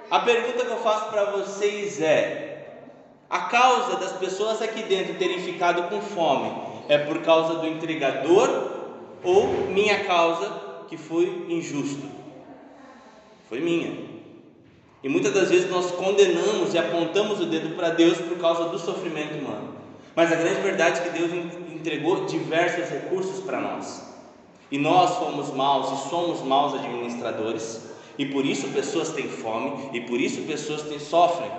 A 0.09 0.19
pergunta 0.19 0.63
que 0.63 0.71
eu 0.71 0.77
faço 0.77 1.09
para 1.09 1.31
vocês 1.31 1.99
é: 2.01 2.67
a 3.29 3.39
causa 3.41 3.97
das 3.97 4.13
pessoas 4.13 4.61
aqui 4.61 4.83
dentro 4.83 5.15
terem 5.15 5.39
ficado 5.39 5.89
com 5.89 5.99
fome 6.01 6.51
é 6.87 6.97
por 6.97 7.21
causa 7.21 7.55
do 7.55 7.67
entregador 7.67 8.71
ou 9.23 9.47
minha 9.69 10.03
causa 10.05 10.51
que 10.87 10.95
foi 10.95 11.47
injusto? 11.49 12.05
Foi 13.49 13.59
minha. 13.59 14.04
E 15.05 15.07
muitas 15.07 15.35
das 15.35 15.51
vezes 15.51 15.69
nós 15.69 15.91
condenamos 15.91 16.73
e 16.73 16.79
apontamos 16.79 17.39
o 17.39 17.45
dedo 17.45 17.75
para 17.75 17.91
Deus 17.91 18.17
por 18.17 18.39
causa 18.39 18.69
do 18.69 18.79
sofrimento 18.79 19.37
humano. 19.37 19.75
Mas 20.15 20.31
a 20.31 20.35
grande 20.35 20.61
verdade 20.61 20.99
é 20.99 21.03
que 21.03 21.19
Deus 21.19 21.31
entregou 21.75 22.25
diversos 22.25 22.89
recursos 22.89 23.39
para 23.41 23.61
nós. 23.61 24.01
E 24.71 24.79
nós 24.79 25.15
fomos 25.17 25.53
maus 25.53 25.91
e 25.91 26.09
somos 26.09 26.41
maus 26.41 26.73
administradores, 26.73 27.81
e 28.17 28.25
por 28.25 28.43
isso 28.43 28.69
pessoas 28.69 29.09
têm 29.09 29.29
fome, 29.29 29.91
e 29.93 30.01
por 30.01 30.19
isso 30.19 30.41
pessoas 30.41 30.81
têm, 30.81 30.97
sofrem. 30.97 31.51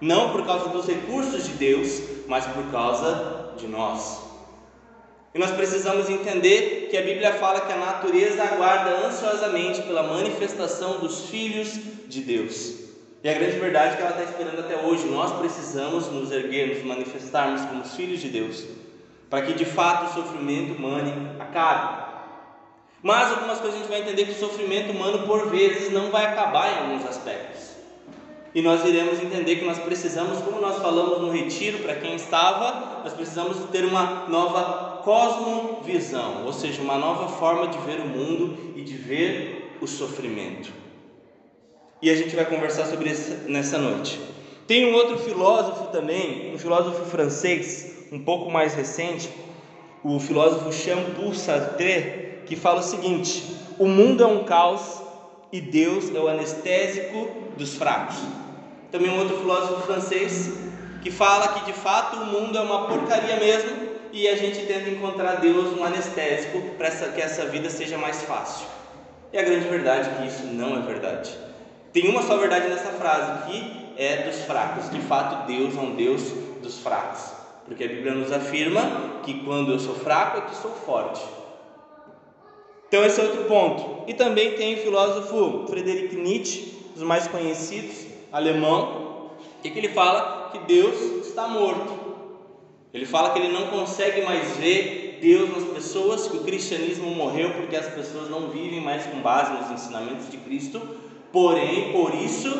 Não 0.00 0.32
por 0.32 0.46
causa 0.46 0.70
dos 0.70 0.86
recursos 0.86 1.44
de 1.48 1.52
Deus, 1.52 2.00
mas 2.26 2.46
por 2.46 2.64
causa 2.70 3.52
de 3.58 3.66
nós. 3.66 4.29
E 5.32 5.38
nós 5.38 5.52
precisamos 5.52 6.10
entender 6.10 6.88
que 6.90 6.96
a 6.96 7.02
Bíblia 7.02 7.34
fala 7.34 7.60
que 7.60 7.72
a 7.72 7.76
natureza 7.76 8.42
aguarda 8.42 9.06
ansiosamente 9.06 9.82
pela 9.82 10.02
manifestação 10.02 10.98
dos 10.98 11.26
filhos 11.26 11.78
de 12.08 12.20
Deus. 12.20 12.74
E 13.22 13.28
a 13.28 13.34
grande 13.34 13.58
verdade 13.58 13.94
é 13.94 13.96
que 13.96 14.02
ela 14.02 14.10
está 14.10 14.24
esperando 14.24 14.58
até 14.58 14.76
hoje. 14.84 15.06
Nós 15.06 15.38
precisamos 15.38 16.08
nos 16.08 16.32
erguer, 16.32 16.74
nos 16.74 16.84
manifestarmos 16.84 17.60
como 17.62 17.84
filhos 17.84 18.20
de 18.20 18.28
Deus, 18.28 18.64
para 19.28 19.42
que 19.42 19.52
de 19.52 19.64
fato 19.64 20.10
o 20.10 20.22
sofrimento 20.22 20.76
humano 20.76 21.36
acabe. 21.38 22.00
Mas 23.00 23.30
algumas 23.30 23.58
coisas 23.60 23.76
a 23.76 23.82
gente 23.82 23.90
vai 23.90 24.00
entender 24.00 24.24
que 24.24 24.32
o 24.32 24.38
sofrimento 24.38 24.90
humano, 24.90 25.26
por 25.26 25.48
vezes, 25.48 25.92
não 25.92 26.10
vai 26.10 26.26
acabar 26.26 26.72
em 26.72 26.78
alguns 26.78 27.08
aspectos. 27.08 27.70
E 28.52 28.60
nós 28.60 28.84
iremos 28.84 29.20
entender 29.20 29.56
que 29.56 29.64
nós 29.64 29.78
precisamos, 29.78 30.42
como 30.42 30.60
nós 30.60 30.78
falamos 30.82 31.20
no 31.20 31.30
retiro, 31.30 31.78
para 31.78 31.94
quem 31.94 32.16
estava, 32.16 33.02
nós 33.04 33.12
precisamos 33.12 33.56
ter 33.70 33.84
uma 33.84 34.26
nova 34.28 34.89
cosmovisão, 35.02 36.44
ou 36.44 36.52
seja, 36.52 36.80
uma 36.80 36.96
nova 36.96 37.28
forma 37.28 37.68
de 37.68 37.78
ver 37.78 38.00
o 38.00 38.06
mundo 38.06 38.72
e 38.76 38.82
de 38.82 38.94
ver 38.94 39.76
o 39.80 39.86
sofrimento. 39.86 40.72
E 42.02 42.08
a 42.10 42.16
gente 42.16 42.34
vai 42.34 42.46
conversar 42.46 42.86
sobre 42.86 43.10
isso 43.10 43.30
nessa 43.46 43.76
noite. 43.78 44.18
Tem 44.66 44.90
um 44.90 44.94
outro 44.94 45.18
filósofo 45.18 45.88
também, 45.88 46.54
um 46.54 46.58
filósofo 46.58 47.04
francês, 47.04 48.06
um 48.12 48.18
pouco 48.20 48.50
mais 48.50 48.74
recente, 48.74 49.28
o 50.02 50.18
filósofo 50.18 50.72
Jean-Paul 50.72 51.34
Sartre, 51.34 52.38
que 52.46 52.56
fala 52.56 52.80
o 52.80 52.82
seguinte: 52.82 53.56
o 53.78 53.86
mundo 53.86 54.22
é 54.22 54.26
um 54.26 54.44
caos 54.44 55.02
e 55.52 55.60
Deus 55.60 56.14
é 56.14 56.18
o 56.18 56.28
anestésico 56.28 57.28
dos 57.56 57.74
fracos. 57.74 58.16
Também 58.90 59.10
um 59.10 59.18
outro 59.18 59.36
filósofo 59.36 59.82
francês 59.86 60.52
que 61.02 61.10
fala 61.10 61.48
que 61.48 61.66
de 61.66 61.72
fato 61.72 62.16
o 62.16 62.26
mundo 62.26 62.56
é 62.56 62.60
uma 62.60 62.86
porcaria 62.86 63.36
mesmo 63.36 63.89
e 64.12 64.28
a 64.28 64.36
gente 64.36 64.66
tenta 64.66 64.88
encontrar 64.90 65.36
Deus 65.36 65.78
um 65.78 65.84
anestésico 65.84 66.60
para 66.76 66.90
que 66.90 67.20
essa 67.20 67.46
vida 67.46 67.70
seja 67.70 67.96
mais 67.96 68.22
fácil. 68.22 68.66
E 69.32 69.38
a 69.38 69.42
grande 69.42 69.68
verdade 69.68 70.10
é 70.10 70.12
que 70.14 70.28
isso 70.28 70.44
não 70.46 70.76
é 70.76 70.82
verdade. 70.82 71.30
Tem 71.92 72.08
uma 72.08 72.22
só 72.22 72.36
verdade 72.36 72.68
nessa 72.68 72.90
frase 72.90 73.50
que 73.50 73.92
é 73.96 74.28
dos 74.28 74.42
fracos. 74.42 74.90
De 74.90 75.00
fato, 75.00 75.46
Deus 75.46 75.76
é 75.76 75.80
um 75.80 75.94
Deus 75.94 76.22
dos 76.62 76.78
fracos. 76.78 77.20
Porque 77.64 77.84
a 77.84 77.88
Bíblia 77.88 78.14
nos 78.14 78.32
afirma 78.32 79.20
que 79.22 79.44
quando 79.44 79.72
eu 79.72 79.78
sou 79.78 79.94
fraco 79.94 80.38
é 80.38 80.40
que 80.42 80.56
sou 80.56 80.72
forte. 80.72 81.22
Então 82.88 83.04
esse 83.04 83.20
é 83.20 83.24
outro 83.24 83.44
ponto. 83.44 84.04
E 84.08 84.14
também 84.14 84.52
tem 84.56 84.74
o 84.74 84.78
filósofo 84.78 85.66
Friedrich 85.68 86.16
Nietzsche, 86.16 86.74
dos 86.94 87.04
mais 87.04 87.28
conhecidos, 87.28 88.06
alemão, 88.32 89.30
que 89.62 89.68
ele 89.68 89.90
fala 89.90 90.50
que 90.50 90.58
Deus 90.60 91.26
está 91.26 91.46
morto. 91.46 92.09
Ele 92.92 93.06
fala 93.06 93.30
que 93.30 93.38
ele 93.38 93.52
não 93.52 93.68
consegue 93.68 94.22
mais 94.22 94.56
ver 94.56 95.18
Deus 95.20 95.50
nas 95.50 95.64
pessoas, 95.72 96.26
que 96.26 96.36
o 96.36 96.44
cristianismo 96.44 97.10
morreu 97.10 97.52
porque 97.52 97.76
as 97.76 97.88
pessoas 97.88 98.28
não 98.28 98.48
vivem 98.48 98.80
mais 98.80 99.06
com 99.06 99.20
base 99.20 99.52
nos 99.52 99.70
ensinamentos 99.70 100.30
de 100.30 100.38
Cristo. 100.38 100.80
Porém, 101.32 101.92
por 101.92 102.14
isso, 102.14 102.50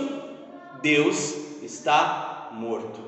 Deus 0.81 1.35
está 1.63 2.51
morto. 2.53 3.01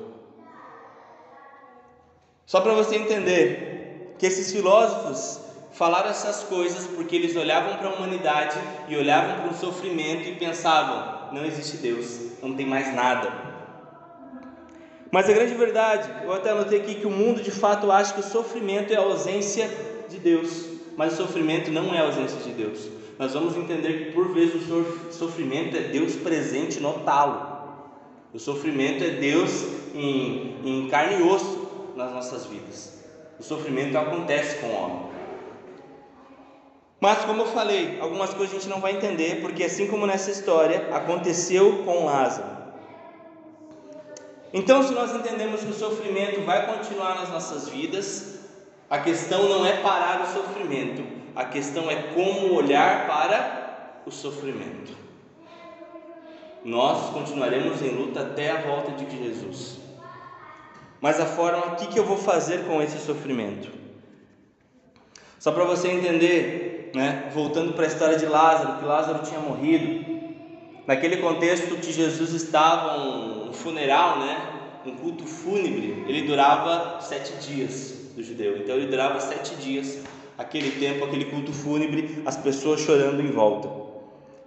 Só 2.45 2.59
para 2.59 2.73
você 2.73 2.97
entender 2.97 4.15
que 4.19 4.25
esses 4.25 4.51
filósofos 4.51 5.39
falaram 5.71 6.09
essas 6.09 6.43
coisas 6.43 6.85
porque 6.87 7.15
eles 7.15 7.35
olhavam 7.35 7.77
para 7.77 7.89
a 7.89 7.93
humanidade 7.93 8.57
e 8.87 8.95
olhavam 8.95 9.41
para 9.41 9.51
o 9.51 9.57
sofrimento 9.57 10.27
e 10.27 10.35
pensavam: 10.35 11.29
não 11.31 11.45
existe 11.45 11.77
Deus, 11.77 12.19
não 12.41 12.53
tem 12.53 12.65
mais 12.65 12.93
nada. 12.93 13.52
Mas 15.13 15.29
a 15.29 15.33
grande 15.33 15.53
verdade, 15.53 16.09
eu 16.23 16.33
até 16.33 16.49
anotei 16.49 16.79
aqui 16.79 16.95
que 16.95 17.05
o 17.05 17.11
mundo 17.11 17.39
de 17.39 17.51
fato 17.51 17.91
acha 17.91 18.15
que 18.15 18.19
o 18.19 18.23
sofrimento 18.23 18.91
é 18.91 18.95
a 18.95 19.01
ausência 19.01 19.69
de 20.09 20.17
Deus, 20.17 20.65
mas 20.97 21.13
o 21.13 21.17
sofrimento 21.17 21.69
não 21.69 21.93
é 21.93 21.99
a 21.99 22.05
ausência 22.05 22.39
de 22.39 22.49
Deus. 22.49 22.89
Nós 23.19 23.31
vamos 23.31 23.55
entender 23.55 24.05
que 24.05 24.11
por 24.13 24.33
vezes 24.33 24.63
o 24.71 25.11
sofrimento 25.11 25.77
é 25.77 25.81
Deus 25.81 26.15
presente 26.15 26.79
no 26.79 26.93
talo. 27.01 27.59
O 28.33 28.39
sofrimento 28.39 29.03
é 29.03 29.11
Deus 29.11 29.51
em, 29.93 30.55
em 30.65 30.87
carne 30.89 31.19
e 31.19 31.21
osso 31.21 31.93
nas 31.95 32.11
nossas 32.11 32.47
vidas. 32.47 33.03
O 33.39 33.43
sofrimento 33.43 33.95
acontece 33.95 34.57
com 34.61 34.65
o 34.65 34.75
homem. 34.75 34.99
Mas, 36.99 37.23
como 37.23 37.43
eu 37.43 37.47
falei, 37.49 37.99
algumas 38.01 38.33
coisas 38.33 38.55
a 38.55 38.59
gente 38.59 38.67
não 38.67 38.81
vai 38.81 38.93
entender, 38.93 39.41
porque 39.41 39.63
assim 39.63 39.85
como 39.85 40.07
nessa 40.07 40.31
história, 40.31 40.87
aconteceu 40.91 41.83
com 41.85 42.05
Lázaro. 42.05 42.62
Então, 44.53 44.83
se 44.83 44.93
nós 44.93 45.13
entendemos 45.15 45.61
que 45.61 45.71
o 45.71 45.73
sofrimento 45.73 46.41
vai 46.41 46.67
continuar 46.67 47.15
nas 47.15 47.29
nossas 47.29 47.67
vidas, 47.67 48.39
a 48.87 48.99
questão 48.99 49.49
não 49.49 49.65
é 49.65 49.81
parar 49.81 50.21
o 50.21 50.31
sofrimento, 50.31 51.03
a 51.35 51.43
questão 51.43 51.89
é 51.89 51.95
como 52.13 52.53
olhar 52.53 53.07
para 53.07 54.03
o 54.05 54.11
sofrimento. 54.11 54.95
Nós 56.63 57.09
continuaremos 57.09 57.81
em 57.81 57.89
luta 57.89 58.21
até 58.21 58.51
a 58.51 58.61
volta 58.61 58.91
de 58.91 59.17
Jesus. 59.17 59.79
Mas 61.01 61.19
a 61.19 61.25
forma, 61.25 61.73
o 61.73 61.75
que, 61.75 61.97
eu 61.99 62.05
vou 62.05 62.15
fazer 62.15 62.65
com 62.65 62.81
esse 62.81 62.99
sofrimento? 62.99 63.69
Só 65.39 65.51
para 65.51 65.65
você 65.65 65.89
entender, 65.89 66.91
né? 66.95 67.29
voltando 67.33 67.73
para 67.73 67.85
a 67.85 67.87
história 67.87 68.17
de 68.17 68.25
Lázaro, 68.25 68.77
que 68.77 68.85
Lázaro 68.85 69.25
tinha 69.25 69.39
morrido. 69.39 70.13
Naquele 70.87 71.17
contexto 71.17 71.75
que 71.75 71.91
Jesus 71.91 72.31
estava, 72.31 72.99
um, 72.99 73.42
um 73.53 73.55
funeral, 73.55 74.19
né? 74.19 74.49
um 74.85 74.95
culto 74.95 75.25
fúnebre, 75.25 76.03
ele 76.07 76.23
durava 76.23 76.99
sete 76.99 77.33
dias 77.45 78.11
do 78.15 78.21
judeu. 78.21 78.57
Então 78.57 78.75
ele 78.75 78.87
durava 78.87 79.19
sete 79.21 79.55
dias, 79.55 79.99
aquele 80.37 80.71
tempo, 80.71 81.05
aquele 81.05 81.25
culto 81.25 81.53
fúnebre, 81.53 82.21
as 82.25 82.35
pessoas 82.35 82.81
chorando 82.81 83.21
em 83.21 83.31
volta. 83.31 83.69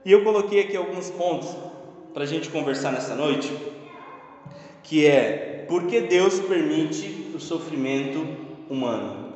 E 0.05 0.13
eu 0.13 0.23
coloquei 0.23 0.61
aqui 0.61 0.77
alguns 0.77 1.11
pontos 1.11 1.49
para 2.13 2.25
a 2.25 2.27
gente 2.27 2.51
conversar 2.51 2.93
nessa 2.93 3.15
noite, 3.15 3.51
que 4.83 5.07
é 5.07 5.65
por 5.69 5.87
que 5.87 6.03
Deus 6.03 6.39
permite 6.41 7.33
o 7.35 7.41
sofrimento 7.41 8.27
humano? 8.69 9.27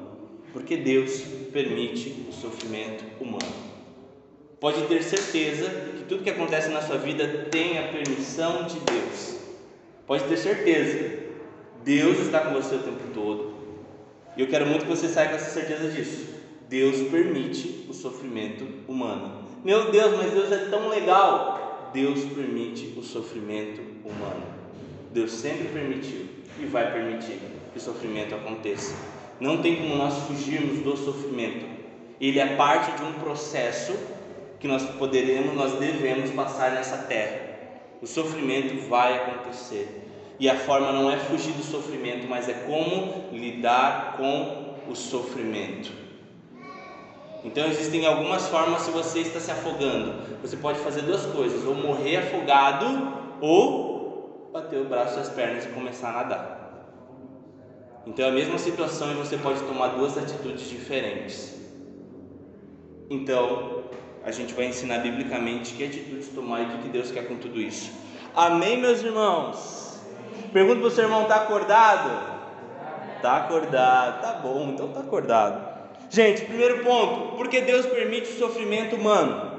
porque 0.52 0.76
Deus 0.76 1.22
permite 1.52 2.26
o 2.28 2.32
sofrimento 2.32 3.04
humano. 3.20 3.70
Pode 4.58 4.82
ter 4.82 5.02
certeza 5.02 5.70
que 5.96 6.04
tudo 6.04 6.22
que 6.22 6.30
acontece 6.30 6.68
na 6.68 6.82
sua 6.82 6.98
vida 6.98 7.46
tem 7.50 7.78
a 7.78 7.88
permissão 7.88 8.66
de 8.66 8.78
Deus. 8.80 9.39
Pode 10.10 10.24
ter 10.24 10.38
certeza. 10.38 11.20
Deus 11.84 12.18
está 12.18 12.40
com 12.40 12.54
você 12.54 12.74
o 12.74 12.78
tempo 12.80 13.14
todo. 13.14 13.54
E 14.36 14.40
eu 14.40 14.48
quero 14.48 14.66
muito 14.66 14.84
que 14.84 14.90
você 14.90 15.06
saia 15.06 15.28
com 15.28 15.36
essa 15.36 15.50
certeza 15.50 15.88
disso. 15.88 16.26
Deus 16.68 17.08
permite 17.12 17.86
o 17.88 17.94
sofrimento 17.94 18.66
humano. 18.88 19.44
Meu 19.64 19.92
Deus, 19.92 20.16
mas 20.16 20.32
Deus 20.32 20.50
é 20.50 20.68
tão 20.68 20.88
legal. 20.88 21.90
Deus 21.94 22.24
permite 22.24 22.92
o 22.98 23.04
sofrimento 23.04 23.82
humano. 24.04 24.42
Deus 25.12 25.30
sempre 25.30 25.68
permitiu 25.68 26.26
e 26.58 26.66
vai 26.66 26.92
permitir 26.92 27.38
que 27.72 27.78
o 27.78 27.80
sofrimento 27.80 28.34
aconteça. 28.34 28.96
Não 29.38 29.58
tem 29.62 29.76
como 29.76 29.94
nós 29.94 30.26
fugirmos 30.26 30.80
do 30.80 30.96
sofrimento. 30.96 31.64
Ele 32.20 32.40
é 32.40 32.56
parte 32.56 32.96
de 32.96 33.04
um 33.04 33.12
processo 33.12 33.96
que 34.58 34.66
nós 34.66 34.82
poderemos, 34.82 35.54
nós 35.54 35.78
devemos 35.78 36.32
passar 36.32 36.72
nessa 36.72 36.96
terra. 36.96 37.49
O 38.00 38.06
sofrimento 38.06 38.88
vai 38.88 39.16
acontecer. 39.16 40.06
E 40.38 40.48
a 40.48 40.56
forma 40.56 40.90
não 40.92 41.10
é 41.10 41.18
fugir 41.18 41.52
do 41.52 41.62
sofrimento, 41.62 42.26
mas 42.26 42.48
é 42.48 42.54
como 42.54 43.28
lidar 43.30 44.16
com 44.16 44.90
o 44.90 44.96
sofrimento. 44.96 45.92
Então 47.44 47.66
existem 47.66 48.06
algumas 48.06 48.48
formas 48.48 48.82
se 48.82 48.90
você 48.90 49.20
está 49.20 49.40
se 49.40 49.50
afogando. 49.50 50.38
Você 50.42 50.56
pode 50.56 50.78
fazer 50.78 51.02
duas 51.02 51.26
coisas: 51.26 51.64
ou 51.66 51.74
morrer 51.74 52.16
afogado, 52.16 52.86
ou 53.40 54.50
bater 54.52 54.80
o 54.80 54.84
braço 54.84 55.18
e 55.18 55.20
as 55.20 55.28
pernas 55.28 55.64
e 55.64 55.68
começar 55.68 56.10
a 56.10 56.12
nadar. 56.12 56.60
Então 58.06 58.24
é 58.24 58.28
a 58.28 58.32
mesma 58.32 58.58
situação 58.58 59.10
e 59.12 59.14
você 59.14 59.36
pode 59.36 59.60
tomar 59.60 59.88
duas 59.88 60.16
atitudes 60.16 60.68
diferentes. 60.68 61.60
Então, 63.08 63.84
a 64.24 64.30
gente 64.30 64.52
vai 64.54 64.66
ensinar 64.66 64.98
biblicamente 64.98 65.74
que 65.74 65.84
atitudes 65.84 66.28
tomar 66.28 66.60
e 66.60 66.64
o 66.64 66.78
que 66.78 66.88
Deus 66.88 67.10
quer 67.10 67.26
com 67.26 67.36
tudo 67.36 67.60
isso. 67.60 67.90
Amém, 68.34 68.78
meus 68.78 69.02
irmãos? 69.02 70.00
Pergunta 70.52 70.80
para 70.80 70.88
o 70.88 70.90
seu 70.90 71.04
irmão: 71.04 71.22
está 71.22 71.36
acordado? 71.36 72.40
Está 73.16 73.36
acordado, 73.36 74.22
tá 74.22 74.32
bom, 74.42 74.70
então 74.72 74.88
está 74.88 75.00
acordado. 75.00 75.70
Gente, 76.10 76.44
primeiro 76.44 76.84
ponto: 76.84 77.36
por 77.36 77.48
que 77.48 77.60
Deus 77.60 77.86
permite 77.86 78.30
o 78.30 78.38
sofrimento 78.38 78.96
humano? 78.96 79.50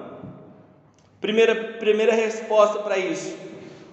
Primeira, 1.20 1.56
primeira 1.80 2.14
resposta 2.14 2.80
para 2.80 2.98
isso: 2.98 3.38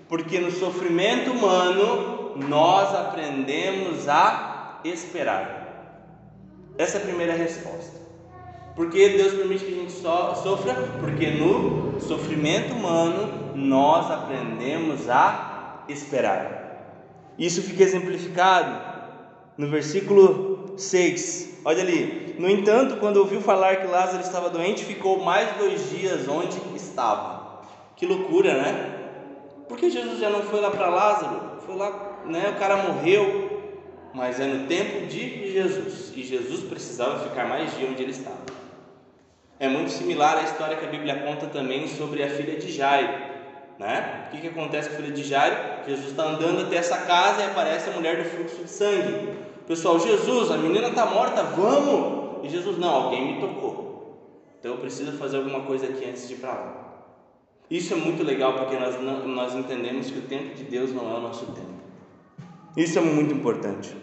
porque 0.09 0.39
no 0.39 0.51
sofrimento 0.51 1.31
humano 1.31 2.35
nós 2.37 2.95
aprendemos 2.95 4.09
a 4.09 4.81
esperar. 4.85 5.59
Essa 6.77 6.99
é 6.99 7.01
a 7.01 7.05
primeira 7.05 7.33
resposta. 7.33 7.98
Por 8.79 8.91
que 8.91 9.09
Deus 9.09 9.35
permite 9.35 9.65
que 9.65 9.73
a 9.73 9.77
gente 9.77 9.91
sofra? 9.91 10.73
Porque 11.01 11.33
no 11.33 12.01
sofrimento 12.01 12.73
humano 12.75 13.53
nós 13.57 14.09
aprendemos 14.09 15.11
a 15.11 15.83
esperar. 15.89 17.03
Isso 17.37 17.61
fica 17.61 17.83
exemplificado 17.83 18.81
no 19.57 19.67
versículo 19.67 20.75
6. 20.77 21.59
Olha 21.65 21.83
ali: 21.83 22.37
no 22.39 22.49
entanto, 22.49 22.99
quando 23.01 23.17
ouviu 23.17 23.41
falar 23.41 23.81
que 23.81 23.89
Lázaro 23.89 24.23
estava 24.23 24.49
doente, 24.49 24.85
ficou 24.85 25.25
mais 25.25 25.57
dois 25.57 25.91
dias 25.91 26.29
onde 26.29 26.57
estava. 26.77 27.65
Que 27.97 28.07
loucura, 28.07 28.63
né? 28.63 29.11
Por 29.69 29.77
que 29.77 29.91
Jesus 29.91 30.21
já 30.21 30.31
não 30.31 30.43
foi 30.43 30.61
lá 30.61 30.71
para 30.71 30.89
Lázaro? 30.89 31.61
Foi 31.67 31.75
lá, 31.75 32.21
né? 32.27 32.55
O 32.55 32.61
cara 32.61 32.77
morreu, 32.77 33.61
mas 34.15 34.39
é 34.39 34.47
no 34.47 34.69
tempo 34.69 35.09
de 35.09 35.51
Jesus 35.51 36.13
e 36.15 36.23
Jesus 36.23 36.61
precisava 36.61 37.29
ficar 37.29 37.49
mais 37.49 37.77
dias 37.77 37.91
onde 37.91 38.05
ele 38.05 38.13
estava. 38.13 38.48
É 39.61 39.69
muito 39.69 39.91
similar 39.91 40.39
à 40.39 40.43
história 40.43 40.77
que 40.77 40.85
a 40.85 40.89
Bíblia 40.89 41.17
conta 41.17 41.47
também 41.47 41.89
sobre 41.89 42.23
a 42.23 42.31
filha 42.31 42.57
de 42.57 42.71
Jairo. 42.71 43.13
Né? 43.79 44.27
O 44.27 44.31
que, 44.31 44.41
que 44.41 44.49
acontece 44.49 44.89
com 44.89 44.95
a 44.95 44.99
filha 44.99 45.13
de 45.13 45.25
Jairo? 45.25 45.57
Jesus 45.87 46.11
está 46.11 46.25
andando 46.25 46.63
até 46.63 46.77
essa 46.77 46.99
casa 46.99 47.43
e 47.43 47.47
aparece 47.47 47.91
a 47.91 47.93
mulher 47.93 48.23
do 48.23 48.29
fluxo 48.29 48.63
de 48.63 48.71
sangue. 48.71 49.35
Pessoal, 49.67 49.99
Jesus, 49.99 50.51
a 50.51 50.57
menina 50.57 50.89
está 50.89 51.07
morta, 51.07 51.43
vamos! 51.43 52.45
E 52.45 52.49
Jesus, 52.49 52.79
não, 52.79 52.89
alguém 52.89 53.35
me 53.35 53.41
tocou. 53.41 54.49
Então 54.59 54.73
eu 54.73 54.79
preciso 54.79 55.13
fazer 55.19 55.39
alguma 55.39 55.61
coisa 55.61 55.87
aqui 55.87 56.05
antes 56.09 56.29
de 56.29 56.35
ir 56.35 56.39
para 56.39 56.53
lá. 56.53 56.89
Isso 57.71 57.93
é 57.93 57.97
muito 57.97 58.23
legal 58.23 58.55
porque 58.55 58.77
nós, 58.77 59.01
não, 59.01 59.27
nós 59.29 59.55
entendemos 59.55 60.11
que 60.11 60.19
o 60.19 60.23
tempo 60.23 60.55
de 60.55 60.65
Deus 60.65 60.93
não 60.93 61.11
é 61.13 61.19
o 61.19 61.21
nosso 61.21 61.47
tempo. 61.47 61.79
Isso 62.77 62.99
é 62.99 63.03
muito 63.03 63.35
importante. 63.35 63.95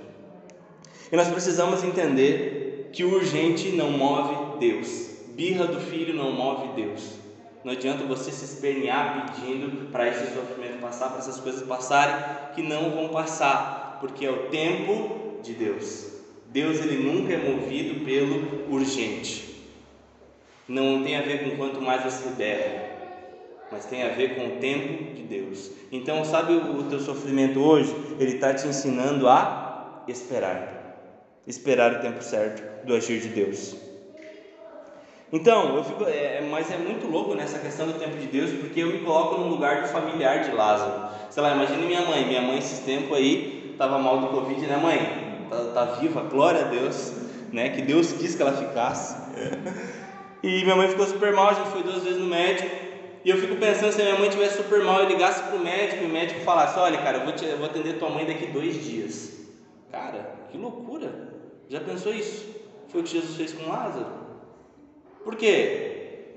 E 1.11 1.15
nós 1.15 1.29
precisamos 1.29 1.83
entender 1.83 2.89
que 2.91 3.03
o 3.03 3.13
urgente 3.13 3.69
não 3.69 3.89
move 3.89 4.59
Deus. 4.59 5.14
Birra 5.35 5.67
do 5.67 5.81
filho 5.81 6.13
não 6.13 6.31
move 6.31 6.81
Deus. 6.81 7.15
Não 7.61 7.73
adianta 7.73 8.05
você 8.05 8.31
se 8.31 8.45
espernear 8.45 9.33
pedindo 9.33 9.91
para 9.91 10.07
esse 10.07 10.33
sofrimento 10.33 10.79
passar, 10.79 11.09
para 11.09 11.17
essas 11.17 11.41
coisas 11.41 11.67
passarem, 11.67 12.15
que 12.55 12.61
não 12.61 12.91
vão 12.91 13.09
passar, 13.09 13.97
porque 13.99 14.25
é 14.25 14.31
o 14.31 14.47
tempo 14.47 15.41
de 15.43 15.53
Deus. 15.53 16.09
Deus 16.47 16.79
ele 16.79 17.03
nunca 17.03 17.33
é 17.33 17.37
movido 17.37 18.05
pelo 18.05 18.73
urgente. 18.73 19.65
Não 20.69 21.03
tem 21.03 21.17
a 21.17 21.21
ver 21.21 21.43
com 21.43 21.57
quanto 21.57 21.81
mais 21.81 22.01
você 22.01 22.29
der, 22.29 23.65
mas 23.69 23.85
tem 23.87 24.03
a 24.03 24.09
ver 24.09 24.35
com 24.35 24.55
o 24.55 24.59
tempo 24.61 25.15
de 25.15 25.23
Deus. 25.23 25.69
Então, 25.91 26.23
sabe 26.23 26.53
o 26.53 26.83
teu 26.83 27.01
sofrimento 27.01 27.59
hoje? 27.59 27.93
Ele 28.21 28.35
está 28.35 28.53
te 28.53 28.67
ensinando 28.67 29.27
a 29.27 30.01
esperar, 30.07 30.97
esperar 31.45 31.95
o 31.95 31.99
tempo 31.99 32.23
certo 32.23 32.85
do 32.85 32.95
agir 32.95 33.19
de 33.19 33.27
Deus. 33.27 33.94
Então, 35.35 35.75
eu 35.75 35.83
fico, 35.83 36.05
é, 36.05 36.41
mas 36.49 36.71
é 36.71 36.77
muito 36.77 37.11
louco 37.11 37.35
nessa 37.35 37.59
questão 37.59 37.87
do 37.87 37.99
tempo 37.99 38.15
de 38.15 38.25
Deus, 38.27 38.51
porque 38.51 38.79
eu 38.79 38.87
me 38.87 38.99
coloco 38.99 39.41
no 39.41 39.49
lugar 39.49 39.81
do 39.81 39.89
familiar 39.89 40.45
de 40.45 40.51
Lázaro. 40.51 41.09
Sei 41.29 41.43
lá, 41.43 41.53
imagine 41.53 41.85
minha 41.85 42.03
mãe. 42.03 42.25
Minha 42.25 42.41
mãe, 42.41 42.57
esses 42.57 42.79
tempos 42.79 43.17
aí, 43.17 43.71
estava 43.73 43.99
mal 43.99 44.19
do 44.19 44.27
Covid, 44.27 44.61
né, 44.65 44.77
mãe? 44.77 45.25
tá, 45.49 45.57
tá 45.73 45.85
viva, 45.95 46.21
glória 46.21 46.61
a 46.61 46.67
Deus, 46.69 47.11
né? 47.51 47.69
Que 47.69 47.81
Deus 47.81 48.13
quis 48.13 48.33
que 48.33 48.41
ela 48.41 48.53
ficasse. 48.53 49.13
E 50.41 50.63
minha 50.63 50.75
mãe 50.75 50.87
ficou 50.87 51.05
super 51.05 51.33
mal, 51.33 51.53
gente 51.53 51.69
foi 51.69 51.83
duas 51.83 52.03
vezes 52.03 52.19
no 52.19 52.27
médico. 52.27 52.69
E 53.25 53.29
eu 53.29 53.37
fico 53.37 53.55
pensando 53.57 53.91
se 53.91 54.01
a 54.01 54.05
minha 54.05 54.19
mãe 54.19 54.29
tivesse 54.29 54.57
super 54.57 54.83
mal 54.83 55.03
e 55.03 55.07
ligasse 55.07 55.43
pro 55.49 55.59
médico 55.59 56.03
e 56.03 56.05
o 56.05 56.09
médico 56.09 56.41
falasse: 56.41 56.79
Olha, 56.79 56.97
cara, 56.99 57.17
eu 57.17 57.23
vou, 57.25 57.33
te, 57.33 57.45
eu 57.45 57.57
vou 57.57 57.65
atender 57.65 57.97
tua 57.97 58.09
mãe 58.09 58.25
daqui 58.25 58.45
dois 58.47 58.85
dias. 58.85 59.33
Cara, 59.91 60.47
que 60.49 60.57
loucura! 60.57 61.11
Já 61.67 61.81
pensou 61.81 62.13
isso? 62.13 62.45
Foi 62.87 63.01
o 63.01 63.03
que 63.03 63.09
Jesus 63.09 63.35
fez 63.35 63.51
com 63.53 63.69
Lázaro. 63.69 64.24
Por 65.25 65.35
quê? 65.35 66.27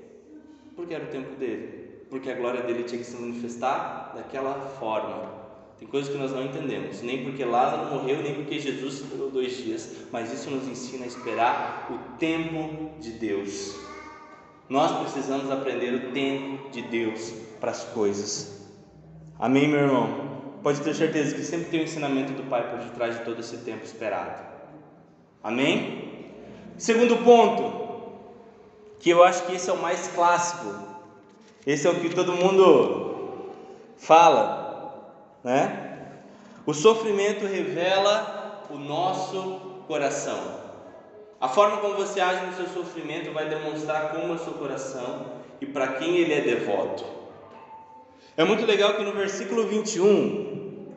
Porque 0.75 0.95
era 0.95 1.03
o 1.03 1.07
tempo 1.07 1.35
dele. 1.35 2.07
Porque 2.09 2.31
a 2.31 2.33
glória 2.33 2.63
dele 2.63 2.83
tinha 2.83 2.99
que 2.99 3.05
se 3.05 3.15
manifestar 3.15 4.13
daquela 4.15 4.55
forma. 4.79 5.37
Tem 5.77 5.87
coisas 5.87 6.11
que 6.11 6.17
nós 6.17 6.31
não 6.31 6.43
entendemos, 6.43 7.01
nem 7.03 7.23
porque 7.23 7.45
Lázaro 7.45 7.93
morreu, 7.93 8.21
nem 8.21 8.33
porque 8.33 8.59
Jesus 8.59 8.95
esperou 8.95 9.29
dois 9.29 9.55
dias, 9.55 9.95
mas 10.11 10.33
isso 10.33 10.49
nos 10.49 10.67
ensina 10.67 11.05
a 11.05 11.07
esperar 11.07 11.87
o 11.89 12.17
tempo 12.17 12.99
de 12.99 13.11
Deus. 13.11 13.79
Nós 14.67 14.91
precisamos 15.03 15.49
aprender 15.51 15.93
o 15.93 16.11
tempo 16.11 16.69
de 16.69 16.81
Deus 16.81 17.31
para 17.61 17.71
as 17.71 17.85
coisas. 17.85 18.67
Amém, 19.39 19.69
meu 19.69 19.81
irmão? 19.81 20.59
Pode 20.63 20.81
ter 20.81 20.93
certeza 20.93 21.35
que 21.35 21.43
sempre 21.43 21.69
tem 21.69 21.79
o 21.81 21.83
ensinamento 21.83 22.33
do 22.33 22.43
Pai 22.49 22.69
por 22.69 22.79
detrás 22.79 23.17
de 23.17 23.23
todo 23.23 23.39
esse 23.39 23.57
tempo 23.59 23.85
esperado. 23.85 24.43
Amém? 25.41 26.33
Segundo 26.77 27.23
ponto, 27.23 27.88
que 28.99 29.09
eu 29.09 29.23
acho 29.23 29.45
que 29.45 29.55
esse 29.55 29.69
é 29.69 29.73
o 29.73 29.77
mais 29.77 30.07
clássico, 30.09 30.75
esse 31.65 31.87
é 31.87 31.89
o 31.89 31.95
que 31.95 32.09
todo 32.09 32.33
mundo 32.33 33.51
fala, 33.97 35.13
né? 35.43 35.85
O 36.65 36.73
sofrimento 36.73 37.45
revela 37.45 38.65
o 38.69 38.77
nosso 38.77 39.83
coração. 39.87 40.59
A 41.41 41.47
forma 41.47 41.77
como 41.77 41.95
você 41.95 42.19
age 42.19 42.45
no 42.45 42.53
seu 42.53 42.67
sofrimento 42.67 43.31
vai 43.31 43.47
demonstrar 43.47 44.11
como 44.11 44.33
é 44.33 44.35
o 44.35 44.39
seu 44.39 44.53
coração 44.53 45.25
e 45.61 45.65
para 45.65 45.87
quem 45.93 46.17
ele 46.17 46.33
é 46.33 46.41
devoto. 46.41 47.05
É 48.35 48.43
muito 48.43 48.65
legal 48.65 48.93
que 48.95 49.03
no 49.03 49.13
versículo 49.13 49.65
21, 49.65 50.87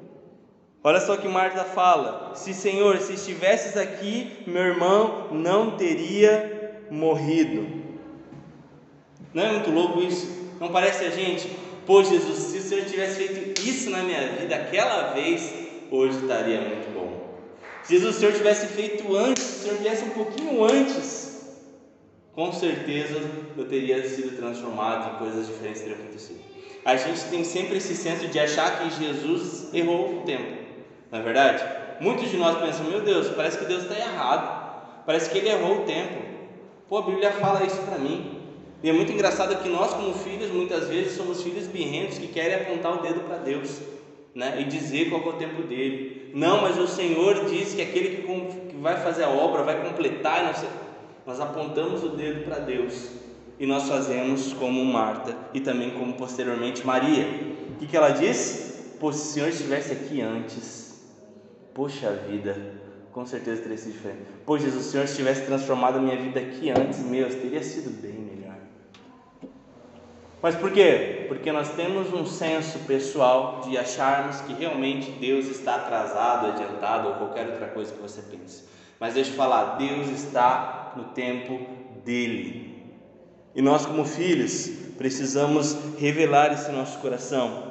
olha 0.82 1.00
só 1.00 1.16
que 1.16 1.28
Marta 1.28 1.64
fala: 1.64 2.32
Se 2.34 2.52
Senhor, 2.52 2.98
se 2.98 3.14
estivesses 3.14 3.76
aqui, 3.76 4.42
meu 4.46 4.62
irmão 4.62 5.28
não 5.30 5.76
teria 5.76 6.86
morrido. 6.90 7.81
Não 9.34 9.42
é 9.42 9.52
muito 9.52 9.70
louco 9.70 10.00
isso? 10.00 10.28
Não 10.60 10.68
parece 10.68 11.04
a 11.04 11.10
gente? 11.10 11.48
Pô, 11.86 12.02
Jesus, 12.02 12.38
se 12.38 12.58
o 12.58 12.62
Senhor 12.62 12.84
tivesse 12.84 13.16
feito 13.16 13.60
isso 13.66 13.90
na 13.90 14.02
minha 14.02 14.28
vida 14.28 14.54
aquela 14.54 15.12
vez, 15.14 15.52
hoje 15.90 16.18
estaria 16.18 16.60
muito 16.60 16.92
bom. 16.94 17.38
Jesus, 17.88 18.14
se 18.14 18.18
o 18.18 18.20
Senhor 18.20 18.36
tivesse 18.36 18.66
feito 18.68 19.16
antes, 19.16 19.42
se 19.42 19.56
o 19.56 19.62
Senhor 19.62 19.78
viesse 19.78 20.04
um 20.04 20.10
pouquinho 20.10 20.64
antes, 20.64 21.32
com 22.32 22.52
certeza 22.52 23.20
eu 23.56 23.64
teria 23.66 24.08
sido 24.08 24.36
transformado 24.36 25.16
e 25.16 25.18
coisas 25.18 25.46
diferentes 25.46 25.82
teriam 25.82 25.98
acontecido. 25.98 26.40
A 26.84 26.96
gente 26.96 27.24
tem 27.24 27.44
sempre 27.44 27.76
esse 27.76 27.94
senso 27.94 28.26
de 28.28 28.38
achar 28.38 28.78
que 28.78 29.04
Jesus 29.04 29.72
errou 29.74 30.18
o 30.18 30.22
tempo, 30.22 30.56
não 31.10 31.18
é 31.18 31.22
verdade? 31.22 31.64
Muitos 32.00 32.30
de 32.30 32.36
nós 32.36 32.58
pensam, 32.58 32.86
meu 32.86 33.00
Deus, 33.02 33.28
parece 33.28 33.58
que 33.58 33.64
Deus 33.64 33.82
está 33.82 33.96
errado, 33.96 35.04
parece 35.06 35.30
que 35.30 35.38
Ele 35.38 35.50
errou 35.50 35.82
o 35.82 35.84
tempo. 35.84 36.22
Pô, 36.88 36.98
a 36.98 37.02
Bíblia 37.02 37.30
fala 37.32 37.64
isso 37.64 37.76
para 37.82 37.98
mim. 37.98 38.31
E 38.82 38.90
é 38.90 38.92
muito 38.92 39.12
engraçado 39.12 39.62
que 39.62 39.68
nós, 39.68 39.92
como 39.92 40.12
filhos, 40.14 40.50
muitas 40.50 40.88
vezes 40.88 41.12
somos 41.16 41.42
filhos 41.42 41.66
birrentos 41.66 42.18
que 42.18 42.26
querem 42.26 42.56
apontar 42.56 42.98
o 42.98 43.02
dedo 43.02 43.20
para 43.20 43.36
Deus 43.36 43.80
né? 44.34 44.60
e 44.60 44.64
dizer 44.64 45.08
qual 45.08 45.22
é 45.22 45.28
o 45.28 45.32
tempo 45.34 45.62
dele. 45.62 46.32
Não, 46.34 46.62
mas 46.62 46.78
o 46.78 46.88
Senhor 46.88 47.44
diz 47.44 47.74
que 47.74 47.82
aquele 47.82 48.16
que, 48.16 48.76
vai 48.78 49.00
fazer 49.00 49.24
a 49.24 49.30
obra 49.30 49.62
vai 49.62 49.86
completar. 49.86 50.54
Sei. 50.56 50.68
Nós 51.24 51.40
apontamos 51.40 52.02
o 52.02 52.10
dedo 52.10 52.44
para 52.44 52.58
Deus 52.58 53.10
e 53.58 53.66
nós 53.66 53.88
fazemos 53.88 54.52
como 54.54 54.84
Marta 54.84 55.36
e 55.54 55.60
também 55.60 55.90
como 55.90 56.14
posteriormente 56.14 56.84
Maria. 56.84 57.24
O 57.70 57.78
que, 57.78 57.86
que 57.86 57.96
ela 57.96 58.10
disse? 58.10 58.96
Pô, 58.98 59.12
se 59.12 59.18
o 59.18 59.32
Senhor 59.32 59.48
estivesse 59.48 59.92
aqui 59.92 60.20
antes, 60.20 61.00
poxa 61.72 62.10
vida, 62.28 62.56
com 63.12 63.24
certeza 63.24 63.62
teria 63.62 63.78
sido 63.78 63.92
diferente. 63.92 64.22
Pô, 64.44 64.58
Jesus, 64.58 64.84
se 64.84 64.88
o 64.88 64.92
Senhor 64.92 65.06
tivesse 65.06 65.46
transformado 65.46 65.98
a 65.98 66.00
minha 66.00 66.16
vida 66.16 66.40
aqui 66.40 66.70
antes, 66.70 67.00
meu, 67.00 67.28
teria 67.28 67.62
sido 67.62 67.90
bem. 68.00 68.21
Mas 70.42 70.56
por 70.56 70.72
quê? 70.72 71.26
Porque 71.28 71.52
nós 71.52 71.68
temos 71.74 72.12
um 72.12 72.26
senso 72.26 72.80
pessoal 72.80 73.60
de 73.64 73.78
acharmos 73.78 74.40
que 74.40 74.52
realmente 74.52 75.12
Deus 75.12 75.46
está 75.46 75.76
atrasado, 75.76 76.48
adiantado 76.48 77.08
ou 77.10 77.14
qualquer 77.14 77.46
outra 77.48 77.68
coisa 77.68 77.92
que 77.92 78.02
você 78.02 78.20
pense. 78.22 78.64
Mas 78.98 79.14
deixa 79.14 79.30
eu 79.30 79.36
falar, 79.36 79.76
Deus 79.76 80.08
está 80.08 80.94
no 80.96 81.04
tempo 81.04 81.60
dele. 82.04 82.72
E 83.54 83.62
nós, 83.62 83.86
como 83.86 84.04
filhos, 84.04 84.68
precisamos 84.98 85.76
revelar 85.96 86.50
no 86.68 86.78
nosso 86.78 86.98
coração. 86.98 87.70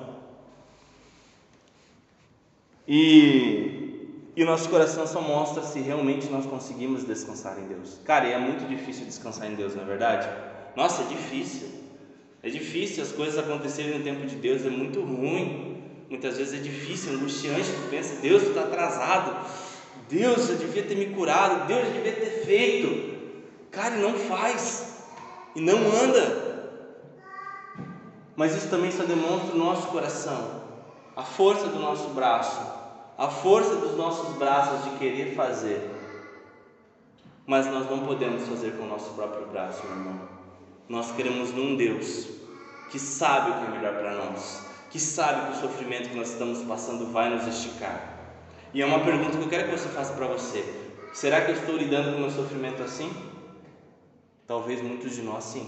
E, 2.87 4.21
e 4.35 4.45
nosso 4.45 4.69
coração 4.69 5.05
só 5.05 5.21
mostra 5.21 5.63
se 5.63 5.79
realmente 5.81 6.27
nós 6.27 6.45
conseguimos 6.45 7.03
descansar 7.03 7.59
em 7.59 7.67
Deus. 7.67 7.99
Cara, 8.05 8.27
e 8.27 8.31
é 8.31 8.37
muito 8.37 8.65
difícil 8.67 9.05
descansar 9.05 9.51
em 9.51 9.55
Deus, 9.55 9.75
não 9.75 9.83
é 9.83 9.85
verdade? 9.85 10.29
Nossa, 10.75 11.01
é 11.01 11.05
difícil. 11.07 11.70
É 12.43 12.49
difícil 12.49 13.03
as 13.03 13.11
coisas 13.11 13.37
acontecerem 13.37 13.97
no 13.97 14.03
tempo 14.03 14.25
de 14.25 14.35
Deus, 14.35 14.65
é 14.65 14.69
muito 14.69 15.01
ruim. 15.01 15.83
Muitas 16.09 16.37
vezes 16.37 16.59
é 16.59 16.63
difícil, 16.63 17.13
angustiante. 17.13 17.71
Tu 17.71 17.89
pensa, 17.89 18.21
Deus, 18.21 18.43
tu 18.43 18.49
está 18.49 18.61
atrasado. 18.61 19.47
Deus, 20.09 20.49
eu 20.49 20.57
devia 20.57 20.83
ter 20.83 20.95
me 20.95 21.07
curado. 21.13 21.67
Deus, 21.67 21.85
eu 21.85 21.93
devia 21.93 22.13
ter 22.13 22.45
feito. 22.45 23.11
Cara, 23.69 23.95
e 23.95 24.01
não 24.01 24.13
faz. 24.15 25.05
E 25.55 25.61
não 25.61 25.77
anda. 25.77 26.51
Mas 28.35 28.55
isso 28.55 28.69
também 28.69 28.91
só 28.91 29.03
demonstra 29.03 29.53
o 29.53 29.57
nosso 29.57 29.87
coração, 29.89 30.63
a 31.15 31.21
força 31.21 31.67
do 31.67 31.79
nosso 31.79 32.09
braço, 32.09 32.59
a 33.17 33.27
força 33.27 33.75
dos 33.75 33.95
nossos 33.95 34.35
braços 34.37 34.83
de 34.85 34.97
querer 34.97 35.35
fazer. 35.35 35.89
Mas 37.45 37.67
nós 37.67 37.89
não 37.89 37.99
podemos 37.99 38.47
fazer 38.47 38.77
com 38.77 38.83
o 38.83 38.87
nosso 38.87 39.11
próprio 39.11 39.45
braço, 39.47 39.85
meu 39.85 39.95
irmão. 39.95 40.30
Nós 40.91 41.09
queremos 41.13 41.53
num 41.53 41.77
Deus 41.77 42.27
que 42.89 42.99
sabe 42.99 43.51
o 43.51 43.53
que 43.53 43.65
é 43.65 43.69
melhor 43.69 43.93
para 43.93 44.13
nós, 44.13 44.65
que 44.89 44.99
sabe 44.99 45.45
que 45.45 45.57
o 45.57 45.61
sofrimento 45.61 46.09
que 46.09 46.17
nós 46.17 46.31
estamos 46.31 46.63
passando 46.63 47.13
vai 47.13 47.29
nos 47.29 47.47
esticar. 47.47 48.19
E 48.73 48.81
é 48.81 48.85
uma 48.85 48.99
pergunta 48.99 49.37
que 49.37 49.43
eu 49.45 49.47
quero 49.47 49.69
que 49.69 49.77
você 49.77 49.87
faça 49.87 50.11
para 50.11 50.27
você: 50.27 50.65
será 51.13 51.45
que 51.45 51.51
eu 51.51 51.55
estou 51.55 51.77
lidando 51.77 52.11
com 52.11 52.17
o 52.17 52.19
meu 52.19 52.29
sofrimento 52.29 52.83
assim? 52.83 53.09
Talvez 54.45 54.81
muitos 54.81 55.15
de 55.15 55.21
nós 55.21 55.45
sim. 55.45 55.65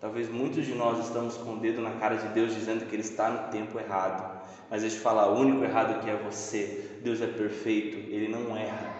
Talvez 0.00 0.28
muitos 0.28 0.66
de 0.66 0.74
nós 0.74 1.06
estamos 1.06 1.36
com 1.36 1.52
o 1.52 1.60
dedo 1.60 1.80
na 1.80 1.92
cara 1.92 2.16
de 2.16 2.26
Deus 2.30 2.52
dizendo 2.52 2.84
que 2.84 2.96
Ele 2.96 3.02
está 3.02 3.30
no 3.30 3.52
tempo 3.52 3.78
errado. 3.78 4.42
Mas 4.68 4.82
deixa 4.82 4.96
eu 4.96 5.02
falar, 5.02 5.28
o 5.28 5.38
único 5.38 5.62
errado 5.62 6.02
que 6.02 6.10
é 6.10 6.16
você. 6.16 6.98
Deus 7.00 7.20
é 7.22 7.28
perfeito, 7.28 7.96
Ele 8.12 8.26
não 8.26 8.56
erra. 8.56 8.92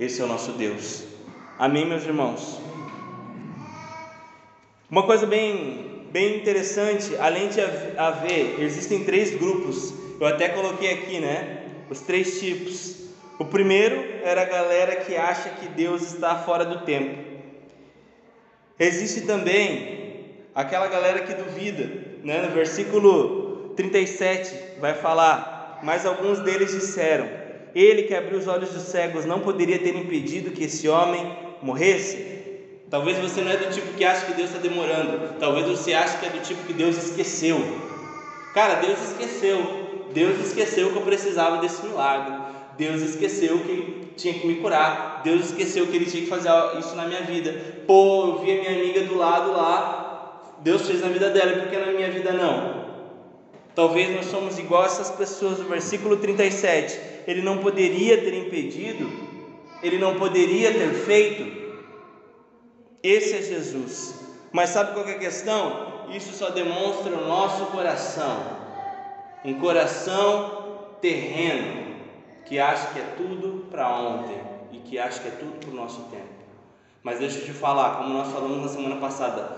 Esse 0.00 0.20
é 0.20 0.24
o 0.24 0.26
nosso 0.26 0.50
Deus. 0.54 1.04
Amém, 1.56 1.86
meus 1.86 2.02
irmãos? 2.02 2.60
Uma 4.90 5.02
coisa 5.02 5.26
bem, 5.26 6.06
bem 6.10 6.36
interessante, 6.36 7.14
além 7.18 7.50
de 7.50 7.60
haver, 7.60 8.58
existem 8.58 9.04
três 9.04 9.36
grupos. 9.36 9.92
Eu 10.18 10.26
até 10.26 10.48
coloquei 10.48 10.90
aqui, 10.90 11.20
né? 11.20 11.58
Os 11.90 12.00
três 12.00 12.40
tipos. 12.40 12.96
O 13.38 13.44
primeiro 13.44 14.02
era 14.24 14.40
a 14.40 14.46
galera 14.46 14.96
que 14.96 15.14
acha 15.14 15.50
que 15.50 15.68
Deus 15.68 16.14
está 16.14 16.36
fora 16.36 16.64
do 16.64 16.86
tempo. 16.86 17.22
Existe 18.78 19.26
também 19.26 20.24
aquela 20.54 20.86
galera 20.86 21.20
que 21.20 21.34
duvida, 21.34 21.84
né? 22.24 22.46
No 22.46 22.54
versículo 22.54 23.74
37 23.76 24.80
vai 24.80 24.94
falar: 24.94 25.80
Mas 25.82 26.06
alguns 26.06 26.40
deles 26.40 26.72
disseram: 26.72 27.28
Ele 27.74 28.04
que 28.04 28.14
abriu 28.14 28.38
os 28.38 28.48
olhos 28.48 28.70
dos 28.70 28.84
cegos 28.84 29.26
não 29.26 29.40
poderia 29.40 29.78
ter 29.78 29.94
impedido 29.94 30.50
que 30.50 30.64
esse 30.64 30.88
homem 30.88 31.30
morresse? 31.60 32.37
Talvez 32.90 33.18
você 33.18 33.42
não 33.42 33.52
é 33.52 33.56
do 33.56 33.70
tipo 33.70 33.92
que 33.94 34.04
acha 34.04 34.24
que 34.26 34.32
Deus 34.32 34.48
está 34.48 34.60
demorando. 34.60 35.38
Talvez 35.38 35.66
você 35.66 35.92
ache 35.92 36.18
que 36.18 36.26
é 36.26 36.30
do 36.30 36.40
tipo 36.40 36.64
que 36.64 36.72
Deus 36.72 36.96
esqueceu. 36.96 37.60
Cara, 38.54 38.76
Deus 38.76 38.98
esqueceu. 39.10 40.08
Deus 40.12 40.38
esqueceu 40.40 40.90
que 40.90 40.96
eu 40.96 41.02
precisava 41.02 41.58
desse 41.58 41.84
milagre. 41.86 42.34
Deus 42.78 43.02
esqueceu 43.02 43.58
que 43.58 44.12
tinha 44.16 44.32
que 44.32 44.46
me 44.46 44.56
curar. 44.56 45.20
Deus 45.22 45.46
esqueceu 45.46 45.86
que 45.86 45.96
Ele 45.96 46.06
tinha 46.06 46.22
que 46.22 46.28
fazer 46.28 46.50
isso 46.78 46.94
na 46.96 47.06
minha 47.06 47.22
vida. 47.22 47.54
Pô, 47.86 48.26
eu 48.26 48.38
vi 48.38 48.52
a 48.52 48.60
minha 48.62 48.80
amiga 48.80 49.02
do 49.02 49.18
lado 49.18 49.52
lá. 49.52 50.54
Deus 50.60 50.86
fez 50.86 51.00
na 51.00 51.08
vida 51.08 51.30
dela, 51.30 51.52
e 51.52 51.60
por 51.60 51.68
que 51.68 51.76
na 51.76 51.92
minha 51.92 52.10
vida 52.10 52.32
não? 52.32 52.88
Talvez 53.74 54.14
nós 54.14 54.26
somos 54.26 54.58
igual 54.58 54.84
essas 54.84 55.10
pessoas. 55.10 55.58
No 55.58 55.66
versículo 55.66 56.16
37, 56.16 56.98
Ele 57.26 57.42
não 57.42 57.58
poderia 57.58 58.18
ter 58.18 58.34
impedido, 58.34 59.10
Ele 59.82 59.98
não 59.98 60.14
poderia 60.14 60.72
ter 60.72 60.90
feito. 61.04 61.67
Esse 63.02 63.36
é 63.36 63.42
Jesus. 63.42 64.14
Mas 64.52 64.70
sabe 64.70 64.92
qual 64.92 65.06
é 65.06 65.12
a 65.12 65.18
questão? 65.18 66.08
Isso 66.10 66.32
só 66.32 66.50
demonstra 66.50 67.14
o 67.14 67.26
nosso 67.26 67.66
coração. 67.66 68.58
Um 69.44 69.60
coração 69.60 70.96
terreno 71.00 71.96
que 72.44 72.58
acha 72.58 72.92
que 72.92 72.98
é 72.98 73.14
tudo 73.16 73.66
para 73.70 73.88
ontem 73.88 74.40
e 74.72 74.78
que 74.78 74.98
acha 74.98 75.20
que 75.20 75.28
é 75.28 75.32
tudo 75.32 75.58
para 75.60 75.70
o 75.70 75.74
nosso 75.74 76.02
tempo. 76.04 76.38
Mas 77.02 77.18
deixa 77.18 77.38
eu 77.38 77.44
te 77.44 77.52
falar, 77.52 77.98
como 77.98 78.14
nós 78.14 78.32
falamos 78.32 78.62
na 78.62 78.68
semana 78.68 78.96
passada, 78.96 79.48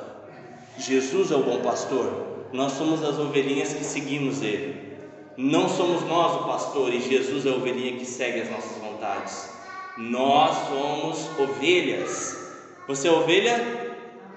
Jesus 0.76 1.30
é 1.30 1.36
o 1.36 1.42
bom 1.42 1.60
pastor. 1.62 2.26
Nós 2.52 2.72
somos 2.72 3.02
as 3.02 3.18
ovelhinhas 3.18 3.72
que 3.72 3.84
seguimos 3.84 4.42
ele. 4.42 4.90
Não 5.36 5.68
somos 5.68 6.02
nós 6.02 6.42
o 6.42 6.44
pastor 6.44 6.92
e 6.92 7.00
Jesus 7.00 7.46
é 7.46 7.50
a 7.50 7.54
ovelhinha 7.54 7.96
que 7.96 8.04
segue 8.04 8.42
as 8.42 8.50
nossas 8.50 8.76
vontades. 8.78 9.50
Nós 9.96 10.68
somos 10.68 11.30
ovelhas 11.38 12.49
você 12.86 13.08
é 13.08 13.10
ovelha? 13.10 13.90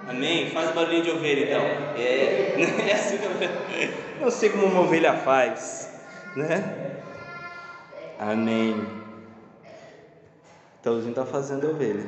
Amém? 0.07 0.49
Faz 0.49 0.71
barulhinho 0.71 1.03
de 1.03 1.11
ovelha 1.11 1.45
então. 1.45 1.61
É, 1.97 2.55
é 2.89 2.93
assim 2.93 3.17
que 3.17 3.25
eu 3.25 4.21
não 4.21 4.31
sei 4.31 4.49
como 4.49 4.65
uma 4.65 4.81
ovelha 4.81 5.13
faz, 5.13 5.89
né? 6.35 6.99
Amém. 8.19 8.85
Então 10.79 10.99
está 10.99 11.25
fazendo 11.25 11.69
ovelha. 11.69 12.05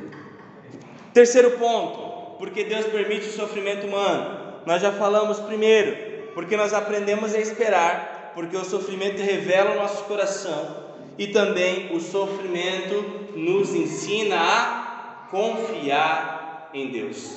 Terceiro 1.12 1.52
ponto, 1.52 2.36
porque 2.38 2.64
Deus 2.64 2.86
permite 2.86 3.28
o 3.28 3.32
sofrimento 3.32 3.86
humano. 3.86 4.60
Nós 4.66 4.82
já 4.82 4.92
falamos 4.92 5.40
primeiro, 5.40 6.32
porque 6.34 6.56
nós 6.56 6.74
aprendemos 6.74 7.34
a 7.34 7.38
esperar, 7.38 8.32
porque 8.34 8.56
o 8.56 8.64
sofrimento 8.64 9.22
revela 9.22 9.72
o 9.72 9.76
nosso 9.76 10.04
coração 10.04 10.84
e 11.16 11.28
também 11.28 11.94
o 11.94 12.00
sofrimento 12.00 13.02
nos 13.34 13.74
ensina 13.74 14.36
a 14.36 14.85
confiar 15.30 16.70
em 16.72 16.90
Deus. 16.90 17.36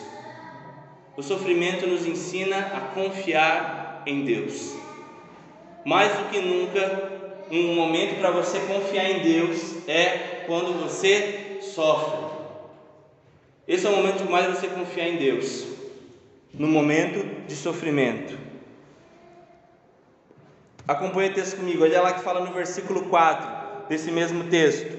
O 1.15 1.21
sofrimento 1.21 1.85
nos 1.87 2.05
ensina 2.05 2.57
a 2.57 2.79
confiar 2.93 4.03
em 4.05 4.23
Deus. 4.23 4.75
Mais 5.85 6.11
do 6.17 6.29
que 6.29 6.39
nunca, 6.39 7.11
um 7.51 7.75
momento 7.75 8.19
para 8.19 8.31
você 8.31 8.59
confiar 8.59 9.09
em 9.09 9.19
Deus 9.21 9.87
é 9.87 10.43
quando 10.45 10.81
você 10.81 11.57
sofre. 11.61 12.29
Esse 13.67 13.85
é 13.85 13.89
o 13.89 13.95
momento 13.95 14.29
mais 14.29 14.47
você 14.47 14.67
confiar 14.67 15.07
em 15.07 15.17
Deus, 15.17 15.67
no 16.53 16.67
momento 16.67 17.45
de 17.47 17.55
sofrimento. 17.55 18.37
Acompanhe 20.87 21.29
o 21.29 21.33
texto 21.33 21.57
comigo, 21.57 21.83
olha 21.83 22.01
lá 22.01 22.13
que 22.13 22.21
fala 22.21 22.43
no 22.43 22.51
versículo 22.51 23.03
4 23.03 23.87
desse 23.87 24.11
mesmo 24.11 24.45
texto. 24.45 24.97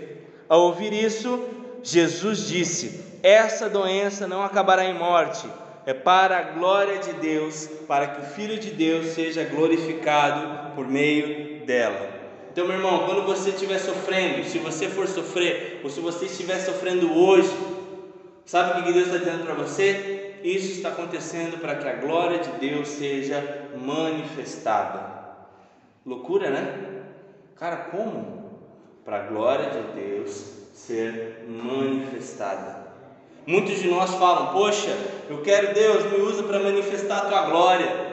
Ao 0.49 0.61
ouvir 0.63 0.93
isso, 0.93 1.60
Jesus 1.83 2.47
disse: 2.47 3.11
essa 3.23 3.69
doença 3.69 4.27
não 4.27 4.43
acabará 4.43 4.85
em 4.85 4.95
morte, 4.95 5.47
é 5.85 5.93
para 5.93 6.39
a 6.39 6.43
glória 6.43 6.99
de 6.99 7.13
Deus, 7.15 7.69
para 7.87 8.07
que 8.07 8.21
o 8.23 8.25
Filho 8.25 8.59
de 8.59 8.71
Deus 8.71 9.09
seja 9.09 9.45
glorificado 9.45 10.75
por 10.75 10.87
meio 10.87 11.65
dela. 11.67 12.21
Então, 12.51 12.67
meu 12.67 12.77
irmão, 12.77 13.07
quando 13.07 13.25
você 13.25 13.51
estiver 13.51 13.79
sofrendo, 13.79 14.45
se 14.45 14.59
você 14.59 14.89
for 14.89 15.07
sofrer, 15.07 15.81
ou 15.85 15.91
se 15.91 16.01
você 16.01 16.27
estiver 16.27 16.59
sofrendo 16.59 17.13
hoje, 17.13 17.55
sabe 18.45 18.81
o 18.81 18.85
que 18.85 18.93
Deus 18.93 19.07
está 19.07 19.19
dizendo 19.19 19.45
para 19.45 19.55
você? 19.55 20.39
Isso 20.43 20.73
está 20.73 20.89
acontecendo 20.89 21.61
para 21.61 21.77
que 21.77 21.87
a 21.87 21.97
glória 21.97 22.39
de 22.39 22.51
Deus 22.53 22.89
seja 22.89 23.69
manifestada. 23.77 25.21
Loucura, 26.05 26.51
né? 26.51 27.03
Cara, 27.57 27.77
como? 27.77 28.51
Para 29.05 29.25
a 29.25 29.27
glória 29.27 29.71
de 29.71 30.01
Deus 30.01 30.60
ser 30.87 31.45
manifestada. 31.49 32.91
Muitos 33.47 33.79
de 33.79 33.89
nós 33.89 34.15
falam: 34.15 34.53
Poxa, 34.53 34.97
eu 35.29 35.43
quero 35.43 35.75
Deus, 35.75 36.05
me 36.13 36.21
usa 36.21 36.43
para 36.43 36.59
manifestar 36.61 37.19
a 37.19 37.29
tua 37.29 37.43
glória. 37.43 38.11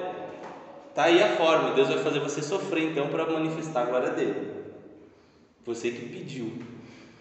Está 0.90 1.04
aí 1.04 1.22
a 1.22 1.36
forma, 1.36 1.76
Deus 1.76 1.90
vai 1.90 2.00
fazer 2.00 2.20
você 2.20 2.42
sofrer 2.42 2.92
então 2.92 3.08
para 3.10 3.26
manifestar 3.26 3.84
a 3.84 3.86
glória 3.86 4.10
dele. 4.10 4.52
Você 5.66 5.92
que 5.92 6.08
pediu. 6.08 6.54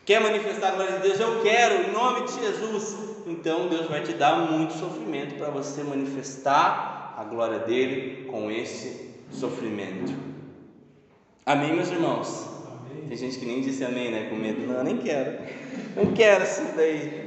Quer 0.04 0.20
manifestar 0.20 0.68
a 0.68 0.70
glória 0.76 0.92
de 0.94 1.02
Deus? 1.02 1.20
Eu 1.20 1.42
quero, 1.42 1.88
em 1.88 1.92
nome 1.92 2.26
de 2.26 2.40
Jesus. 2.40 2.96
então 3.26 3.68
Deus 3.68 3.86
vai 3.86 4.02
te 4.02 4.12
dar 4.12 4.36
muito 4.50 4.72
sofrimento 4.74 5.34
para 5.34 5.50
você 5.50 5.82
manifestar 5.82 7.14
a 7.18 7.24
glória 7.24 7.58
dele 7.58 8.26
com 8.30 8.50
esse 8.50 9.10
sofrimento. 9.30 10.14
Amém, 11.44 11.74
meus 11.74 11.90
irmãos? 11.90 12.55
Tem 13.08 13.16
gente 13.16 13.38
que 13.38 13.46
nem 13.46 13.60
disse 13.60 13.84
amém, 13.84 14.10
né? 14.10 14.28
Com 14.28 14.36
medo. 14.36 14.66
Não, 14.66 14.82
nem 14.82 14.96
quero. 14.98 15.38
Não 15.94 16.12
quero 16.12 16.44
isso 16.44 16.62
daí. 16.76 17.26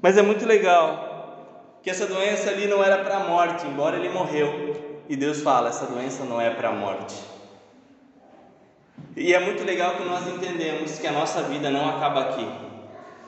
Mas 0.00 0.16
é 0.16 0.22
muito 0.22 0.46
legal 0.46 1.78
que 1.82 1.90
essa 1.90 2.06
doença 2.06 2.50
ali 2.50 2.66
não 2.66 2.82
era 2.82 3.04
para 3.04 3.18
a 3.18 3.28
morte, 3.28 3.66
embora 3.66 3.96
ele 3.96 4.08
morreu. 4.08 5.02
E 5.08 5.16
Deus 5.16 5.40
fala: 5.40 5.68
essa 5.68 5.86
doença 5.86 6.24
não 6.24 6.40
é 6.40 6.50
para 6.50 6.70
a 6.70 6.72
morte. 6.72 7.14
E 9.16 9.32
é 9.32 9.40
muito 9.40 9.64
legal 9.64 9.94
que 9.96 10.04
nós 10.04 10.26
entendemos 10.26 10.98
que 10.98 11.06
a 11.06 11.12
nossa 11.12 11.42
vida 11.42 11.70
não 11.70 11.88
acaba 11.88 12.20
aqui. 12.22 12.46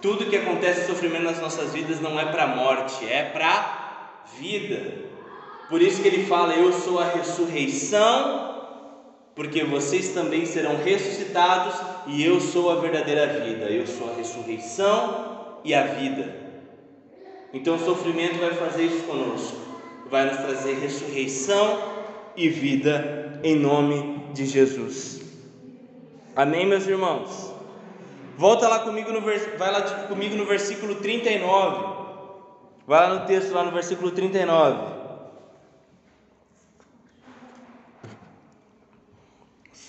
Tudo 0.00 0.26
que 0.26 0.36
acontece 0.36 0.86
sofrimento 0.86 1.24
nas 1.24 1.40
nossas 1.40 1.72
vidas 1.72 2.00
não 2.00 2.18
é 2.20 2.26
para 2.26 2.44
a 2.44 2.46
morte, 2.48 3.06
é 3.08 3.24
para 3.24 4.12
vida. 4.38 5.08
Por 5.68 5.82
isso 5.82 6.02
que 6.02 6.08
ele 6.08 6.26
fala: 6.26 6.54
Eu 6.54 6.72
sou 6.72 6.98
a 6.98 7.04
ressurreição, 7.04 8.47
porque 9.38 9.62
vocês 9.62 10.08
também 10.08 10.44
serão 10.44 10.78
ressuscitados, 10.82 11.72
e 12.08 12.24
eu 12.24 12.40
sou 12.40 12.72
a 12.72 12.80
verdadeira 12.80 13.24
vida. 13.38 13.66
Eu 13.66 13.86
sou 13.86 14.10
a 14.10 14.16
ressurreição 14.16 15.60
e 15.62 15.72
a 15.72 15.84
vida. 15.84 16.34
Então 17.54 17.76
o 17.76 17.78
sofrimento 17.78 18.40
vai 18.40 18.52
fazer 18.54 18.86
isso 18.86 19.04
conosco, 19.04 19.56
vai 20.10 20.24
nos 20.24 20.38
trazer 20.38 20.80
ressurreição 20.80 21.78
e 22.36 22.48
vida 22.48 23.38
em 23.44 23.54
nome 23.54 24.24
de 24.34 24.44
Jesus. 24.44 25.22
Amém, 26.34 26.66
meus 26.66 26.88
irmãos? 26.88 27.54
Volta 28.36 28.66
lá 28.66 28.80
comigo 28.80 29.12
no 29.12 29.20
vai 29.20 29.70
lá 29.70 29.82
comigo 30.08 30.34
no 30.34 30.46
versículo 30.46 30.96
39. 30.96 31.96
Vai 32.88 33.08
lá 33.08 33.20
no 33.20 33.26
texto 33.26 33.52
lá 33.52 33.62
no 33.62 33.70
versículo 33.70 34.10
39. 34.10 34.97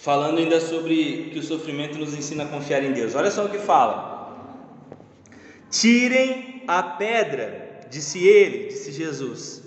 Falando 0.09 0.39
ainda 0.39 0.59
sobre 0.59 1.29
que 1.31 1.37
o 1.37 1.43
sofrimento 1.43 1.99
nos 1.99 2.15
ensina 2.15 2.43
a 2.43 2.47
confiar 2.47 2.83
em 2.83 2.93
Deus. 2.93 3.13
Olha 3.13 3.29
só 3.29 3.45
o 3.45 3.49
que 3.49 3.59
fala. 3.59 4.35
Tirem 5.69 6.63
a 6.67 6.81
pedra, 6.81 7.81
disse 7.91 8.27
ele, 8.27 8.69
disse 8.69 8.91
Jesus. 8.91 9.61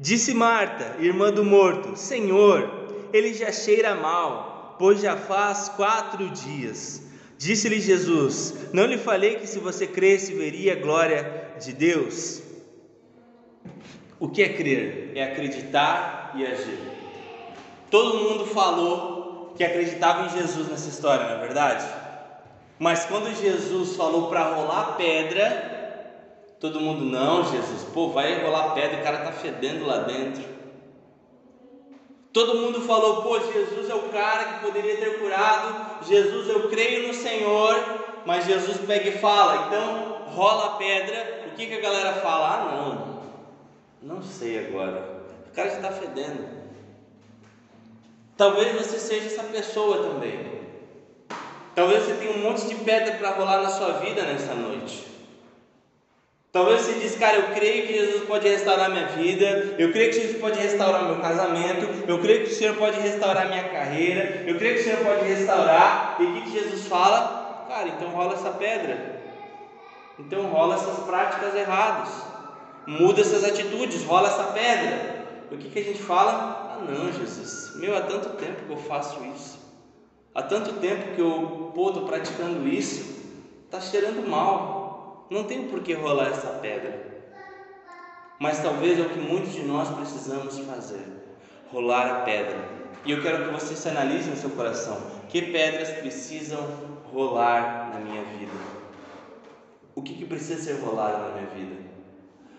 Disse 0.00 0.32
Marta, 0.32 0.96
irmã 0.98 1.30
do 1.30 1.44
morto: 1.44 1.98
Senhor, 1.98 2.66
ele 3.12 3.34
já 3.34 3.52
cheira 3.52 3.94
mal, 3.94 4.74
pois 4.78 5.02
já 5.02 5.18
faz 5.18 5.68
quatro 5.68 6.30
dias. 6.30 7.02
Disse-lhe 7.36 7.78
Jesus: 7.78 8.54
Não 8.72 8.86
lhe 8.86 8.96
falei 8.96 9.36
que 9.36 9.46
se 9.46 9.58
você 9.58 9.86
cresce 9.86 10.32
veria 10.32 10.72
a 10.72 10.76
glória 10.76 11.52
de 11.62 11.74
Deus? 11.74 12.40
O 14.18 14.30
que 14.30 14.42
é 14.42 14.48
crer? 14.48 15.12
É 15.14 15.24
acreditar 15.24 16.32
e 16.38 16.46
agir. 16.46 16.78
Todo 17.90 18.18
mundo 18.18 18.46
falou 18.46 19.17
que 19.58 19.64
acreditava 19.64 20.26
em 20.26 20.38
Jesus 20.38 20.68
nessa 20.68 20.88
história, 20.88 21.26
não 21.26 21.34
é 21.34 21.40
verdade? 21.40 21.84
Mas 22.78 23.04
quando 23.06 23.34
Jesus 23.34 23.96
falou 23.96 24.28
para 24.28 24.54
rolar 24.54 24.94
pedra, 24.96 26.54
todo 26.60 26.80
mundo, 26.80 27.04
não, 27.04 27.42
Jesus, 27.42 27.82
pô, 27.92 28.10
vai 28.10 28.40
rolar 28.40 28.74
pedra, 28.74 29.00
o 29.00 29.02
cara 29.02 29.18
está 29.18 29.32
fedendo 29.32 29.84
lá 29.84 29.98
dentro. 29.98 30.44
Todo 32.32 32.54
mundo 32.54 32.82
falou, 32.82 33.22
pô, 33.22 33.40
Jesus 33.40 33.90
é 33.90 33.94
o 33.96 34.10
cara 34.10 34.44
que 34.44 34.66
poderia 34.66 34.96
ter 34.96 35.18
curado, 35.18 36.04
Jesus, 36.06 36.48
eu 36.48 36.68
creio 36.68 37.08
no 37.08 37.14
Senhor, 37.14 37.74
mas 38.24 38.46
Jesus 38.46 38.76
pega 38.86 39.08
e 39.08 39.18
fala, 39.18 39.66
então 39.66 40.22
rola 40.36 40.76
pedra, 40.76 41.48
o 41.48 41.56
que, 41.56 41.66
que 41.66 41.74
a 41.74 41.80
galera 41.80 42.12
fala? 42.20 42.46
Ah, 42.46 43.22
não, 44.00 44.16
não 44.16 44.22
sei 44.22 44.68
agora, 44.68 45.24
o 45.50 45.52
cara 45.52 45.68
está 45.68 45.90
fedendo. 45.90 46.57
Talvez 48.38 48.72
você 48.72 49.00
seja 49.00 49.26
essa 49.26 49.42
pessoa 49.42 50.10
também. 50.10 50.38
Talvez 51.74 52.04
você 52.04 52.14
tenha 52.14 52.30
um 52.30 52.38
monte 52.38 52.68
de 52.68 52.76
pedra 52.76 53.14
para 53.14 53.30
rolar 53.30 53.62
na 53.62 53.68
sua 53.68 53.94
vida 53.94 54.22
nessa 54.22 54.54
noite. 54.54 55.04
Talvez 56.52 56.82
você 56.82 56.92
diz, 57.00 57.16
cara, 57.16 57.36
eu 57.36 57.54
creio 57.54 57.88
que 57.88 57.94
Jesus 57.94 58.24
pode 58.28 58.48
restaurar 58.48 58.90
minha 58.90 59.06
vida, 59.08 59.74
eu 59.76 59.90
creio 59.90 60.10
que 60.10 60.20
Jesus 60.20 60.38
pode 60.38 60.56
restaurar 60.56 61.04
meu 61.04 61.16
casamento, 61.16 62.06
eu 62.06 62.20
creio 62.20 62.44
que 62.44 62.52
o 62.52 62.54
Senhor 62.54 62.76
pode 62.76 63.00
restaurar 63.00 63.48
minha 63.48 63.64
carreira, 63.70 64.44
eu 64.46 64.56
creio 64.56 64.74
que 64.76 64.80
o 64.82 64.84
Senhor 64.84 65.04
pode 65.04 65.24
restaurar. 65.24 66.16
E 66.20 66.22
o 66.22 66.42
que, 66.42 66.50
Jesus 66.52 66.86
fala? 66.86 67.66
Cara, 67.68 67.88
então 67.88 68.08
rola 68.10 68.34
essa 68.34 68.50
pedra, 68.50 69.20
então 70.16 70.46
rola 70.46 70.76
essas 70.76 71.00
práticas 71.00 71.56
erradas, 71.56 72.08
muda 72.86 73.20
essas 73.20 73.42
atitudes, 73.42 74.04
rola 74.04 74.28
essa 74.28 74.44
pedra. 74.44 75.26
O 75.50 75.56
que, 75.56 75.68
que 75.70 75.78
a 75.80 75.82
gente 75.82 76.02
fala? 76.02 76.67
Ah, 76.78 76.84
não, 76.84 77.12
Jesus, 77.12 77.76
meu, 77.76 77.96
há 77.96 78.02
tanto 78.02 78.30
tempo 78.36 78.64
que 78.66 78.70
eu 78.70 78.76
faço 78.76 79.24
isso, 79.34 79.58
há 80.34 80.42
tanto 80.42 80.74
tempo 80.74 81.14
que 81.14 81.20
eu 81.20 81.72
estou 81.74 82.06
praticando 82.06 82.68
isso, 82.68 83.18
está 83.66 83.80
cheirando 83.80 84.28
mal 84.28 84.78
não 85.30 85.44
tem 85.44 85.68
por 85.68 85.82
que 85.82 85.92
rolar 85.92 86.28
essa 86.28 86.48
pedra. 86.48 87.06
Mas 88.38 88.62
talvez 88.62 88.98
é 88.98 89.02
o 89.02 89.10
que 89.10 89.18
muitos 89.18 89.52
de 89.52 89.62
nós 89.62 89.88
precisamos 89.90 90.58
fazer: 90.60 91.04
rolar 91.70 92.06
a 92.06 92.20
pedra. 92.20 92.56
E 93.04 93.10
eu 93.10 93.20
quero 93.20 93.44
que 93.44 93.50
você 93.50 93.74
se 93.74 93.88
analise 93.88 94.30
no 94.30 94.36
seu 94.36 94.50
coração: 94.50 94.98
que 95.28 95.42
pedras 95.42 95.90
precisam 95.98 96.60
rolar 97.12 97.90
na 97.92 98.00
minha 98.00 98.22
vida? 98.24 98.52
O 99.94 100.02
que, 100.02 100.14
que 100.14 100.24
precisa 100.24 100.62
ser 100.62 100.80
rolado 100.80 101.18
na 101.18 101.34
minha 101.34 101.46
vida? 101.48 101.88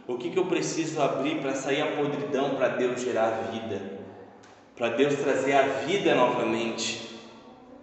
O 0.08 0.18
que, 0.18 0.30
que 0.30 0.38
eu 0.38 0.46
preciso 0.46 1.02
abrir 1.02 1.40
para 1.40 1.56
sair 1.56 1.82
a 1.82 1.96
podridão 1.96 2.56
para 2.56 2.70
Deus 2.70 3.00
gerar 3.00 3.52
vida? 3.52 3.99
Para 4.80 4.96
Deus 4.96 5.15
trazer 5.15 5.52
a 5.52 5.63
vida 5.86 6.15
novamente? 6.15 7.20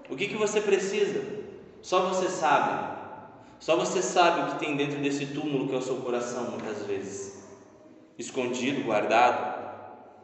O 0.08 0.16
que, 0.16 0.28
que 0.28 0.36
você 0.36 0.62
precisa? 0.62 1.22
Só 1.82 2.08
você 2.08 2.26
sabe. 2.26 2.96
Só 3.60 3.76
você 3.76 4.00
sabe 4.00 4.40
o 4.40 4.54
que 4.54 4.64
tem 4.64 4.76
dentro 4.76 4.98
desse 5.00 5.26
túmulo 5.26 5.68
que 5.68 5.74
é 5.74 5.78
o 5.78 5.82
seu 5.82 5.96
coração, 5.96 6.52
muitas 6.52 6.86
vezes, 6.86 7.46
escondido, 8.18 8.84
guardado. 8.84 9.66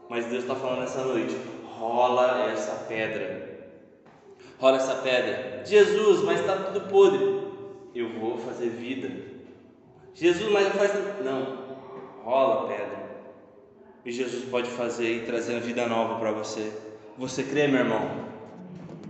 Mas 0.09 0.25
Deus 0.27 0.45
está 0.45 0.55
falando 0.55 0.85
essa 0.85 1.05
noite: 1.05 1.37
rola 1.79 2.51
essa 2.51 2.87
pedra, 2.89 3.69
rola 4.59 4.79
essa 4.79 4.95
pedra. 4.95 5.63
Jesus, 5.67 6.23
mas 6.23 6.41
está 6.41 6.57
tudo 6.57 6.89
podre. 6.89 7.43
Eu 7.95 8.19
vou 8.19 8.39
fazer 8.39 8.71
vida. 8.71 9.11
Jesus, 10.15 10.51
mas 10.51 10.69
faz. 10.69 10.91
Não, 11.23 11.59
rola 12.25 12.65
a 12.65 12.69
pedra. 12.69 13.02
E 14.05 14.11
Jesus 14.11 14.45
pode 14.47 14.69
fazer 14.71 15.17
e 15.17 15.27
trazer 15.27 15.61
vida 15.61 15.87
nova 15.87 16.19
para 16.19 16.33
você. 16.33 16.73
Você 17.17 17.43
crê, 17.45 17.69
meu 17.69 17.81
irmão? 17.81 18.11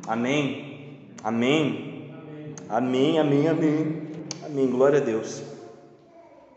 Amém? 0.07 0.99
Amém? 1.25 2.13
Amém, 2.69 3.19
amém, 3.19 3.49
amém. 3.49 4.13
Amém. 4.45 4.67
Glória 4.71 4.99
a 4.99 5.03
Deus. 5.03 5.43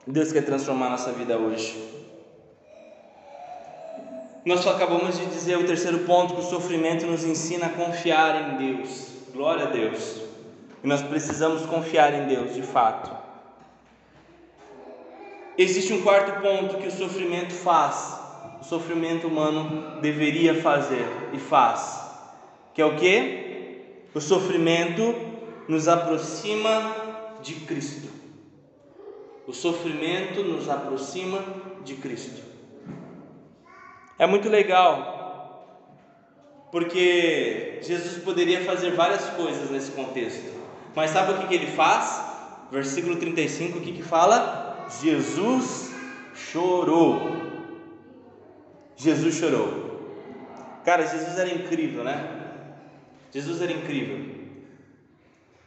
Deus 0.05 0.31
quer 0.31 0.43
transformar 0.43 0.89
nossa 0.89 1.11
vida 1.11 1.37
hoje. 1.37 1.95
Nós 4.45 4.59
só 4.59 4.75
acabamos 4.75 5.17
de 5.17 5.25
dizer 5.25 5.57
o 5.57 5.65
terceiro 5.65 5.99
ponto 5.99 6.35
que 6.35 6.41
o 6.41 6.43
sofrimento 6.43 7.05
nos 7.07 7.23
ensina 7.23 7.65
a 7.67 7.69
confiar 7.69 8.53
em 8.53 8.75
Deus. 8.75 9.07
Glória 9.33 9.65
a 9.65 9.69
Deus. 9.69 10.21
E 10.83 10.87
nós 10.87 11.01
precisamos 11.01 11.65
confiar 11.65 12.13
em 12.13 12.27
Deus, 12.27 12.53
de 12.53 12.61
fato. 12.61 13.09
Existe 15.57 15.93
um 15.93 16.03
quarto 16.03 16.41
ponto 16.41 16.77
que 16.77 16.87
o 16.87 16.91
sofrimento 16.91 17.53
faz. 17.53 18.14
O 18.61 18.63
sofrimento 18.63 19.27
humano 19.27 19.99
deveria 20.01 20.61
fazer 20.61 21.05
e 21.33 21.39
faz. 21.39 22.01
Que 22.73 22.81
é 22.81 22.85
o 22.85 22.95
que? 22.95 24.07
O 24.13 24.21
sofrimento 24.21 25.15
nos 25.67 25.87
aproxima 25.87 26.95
de 27.41 27.55
Cristo. 27.55 28.09
O 29.47 29.53
sofrimento 29.53 30.43
nos 30.43 30.69
aproxima 30.69 31.39
de 31.83 31.95
Cristo. 31.95 32.41
É 34.17 34.25
muito 34.25 34.47
legal, 34.49 35.15
porque 36.71 37.79
Jesus 37.81 38.23
poderia 38.23 38.63
fazer 38.63 38.91
várias 38.91 39.29
coisas 39.31 39.69
nesse 39.69 39.91
contexto, 39.91 40.53
mas 40.95 41.11
sabe 41.11 41.33
o 41.33 41.37
que, 41.37 41.47
que 41.47 41.55
ele 41.55 41.67
faz? 41.67 42.23
Versículo 42.71 43.17
35, 43.17 43.77
o 43.77 43.81
que, 43.81 43.91
que 43.91 44.03
fala? 44.03 44.87
Jesus 45.01 45.93
chorou. 46.33 47.44
Jesus 48.95 49.35
chorou. 49.35 49.85
Cara, 50.83 51.05
Jesus 51.05 51.37
era 51.37 51.49
incrível, 51.49 52.03
né? 52.03 52.29
Jesus 53.31 53.61
era 53.61 53.71
incrível. 53.71 54.35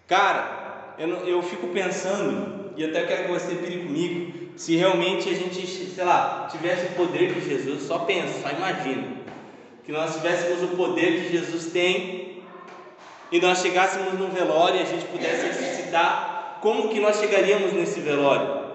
Cara, 0.07 0.95
eu, 0.99 1.09
eu 1.27 1.43
fico 1.43 1.69
pensando, 1.69 2.73
e 2.77 2.85
até 2.85 3.05
quero 3.05 3.25
que 3.25 3.33
você 3.33 3.55
pire 3.57 3.85
comigo, 3.85 4.49
se 4.57 4.75
realmente 4.75 5.29
a 5.29 5.35
gente, 5.35 5.67
sei 5.67 6.05
lá, 6.05 6.49
tivesse 6.51 6.87
o 6.87 6.91
poder 6.97 7.35
que 7.35 7.41
Jesus, 7.41 7.83
só 7.83 8.01
pensa, 8.01 8.41
só 8.41 8.51
imagina, 8.51 9.19
que 9.85 9.93
nós 9.93 10.14
tivéssemos 10.14 10.62
o 10.62 10.77
poder 10.77 11.23
que 11.23 11.33
Jesus 11.33 11.67
tem 11.67 12.43
e 13.31 13.41
nós 13.41 13.61
chegássemos 13.61 14.14
num 14.14 14.31
velório 14.31 14.77
e 14.77 14.83
a 14.83 14.87
gente 14.87 15.05
pudesse 15.07 15.47
ressuscitar, 15.47 16.59
como 16.61 16.88
que 16.88 16.99
nós 16.99 17.21
chegaríamos 17.21 17.73
nesse 17.73 18.01
velório? 18.01 18.67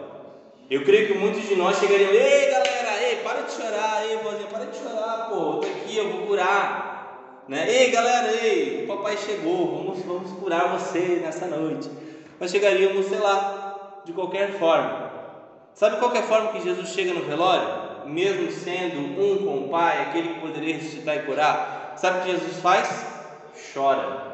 Eu 0.70 0.84
creio 0.84 1.08
que 1.08 1.14
muitos 1.18 1.48
de 1.48 1.56
nós 1.56 1.78
chegariam, 1.80 2.12
ei 2.12 2.50
galera, 2.50 2.83
para 3.24 3.42
de 3.42 3.52
chorar, 3.52 4.06
ei, 4.06 4.18
vozinha, 4.18 4.48
para 4.48 4.66
de 4.66 4.78
chorar, 4.78 5.30
pô, 5.30 5.56
tô 5.56 5.68
aqui, 5.68 5.98
eu 5.98 6.12
vou 6.12 6.28
curar. 6.28 7.44
Né? 7.48 7.70
Ei 7.70 7.92
galera, 7.92 8.32
ei, 8.32 8.84
o 8.84 8.88
papai 8.88 9.18
chegou, 9.18 9.84
vamos, 9.84 10.04
vamos 10.04 10.32
curar 10.40 10.78
você 10.78 11.20
nessa 11.22 11.48
noite. 11.48 11.90
Nós 12.40 12.52
chegaríamos, 12.52 13.06
sei 13.08 13.20
lá, 13.20 14.02
de 14.06 14.14
qualquer 14.14 14.60
forma. 14.60 15.12
Sabe 15.74 15.98
qual 15.98 16.16
é 16.16 16.22
forma 16.22 16.52
que 16.52 16.62
Jesus 16.62 16.90
chega 16.90 17.14
no 17.14 17.26
velório? 17.26 18.08
Mesmo 18.08 18.52
sendo 18.52 19.00
um 19.00 19.46
com 19.46 19.66
o 19.66 19.70
Pai, 19.70 20.02
aquele 20.02 20.36
que 20.36 20.42
poderia 20.42 20.76
ressuscitar 20.76 21.16
e 21.18 21.24
curar, 21.24 21.94
sabe 21.98 22.20
o 22.20 22.22
que 22.22 22.32
Jesus 22.32 22.60
faz? 22.60 23.06
Chora. 23.74 24.34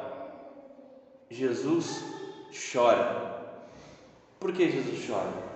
Jesus 1.29 2.03
chora. 2.51 3.29
Por 4.39 4.51
que 4.53 4.69
Jesus 4.69 5.07
chora? 5.07 5.48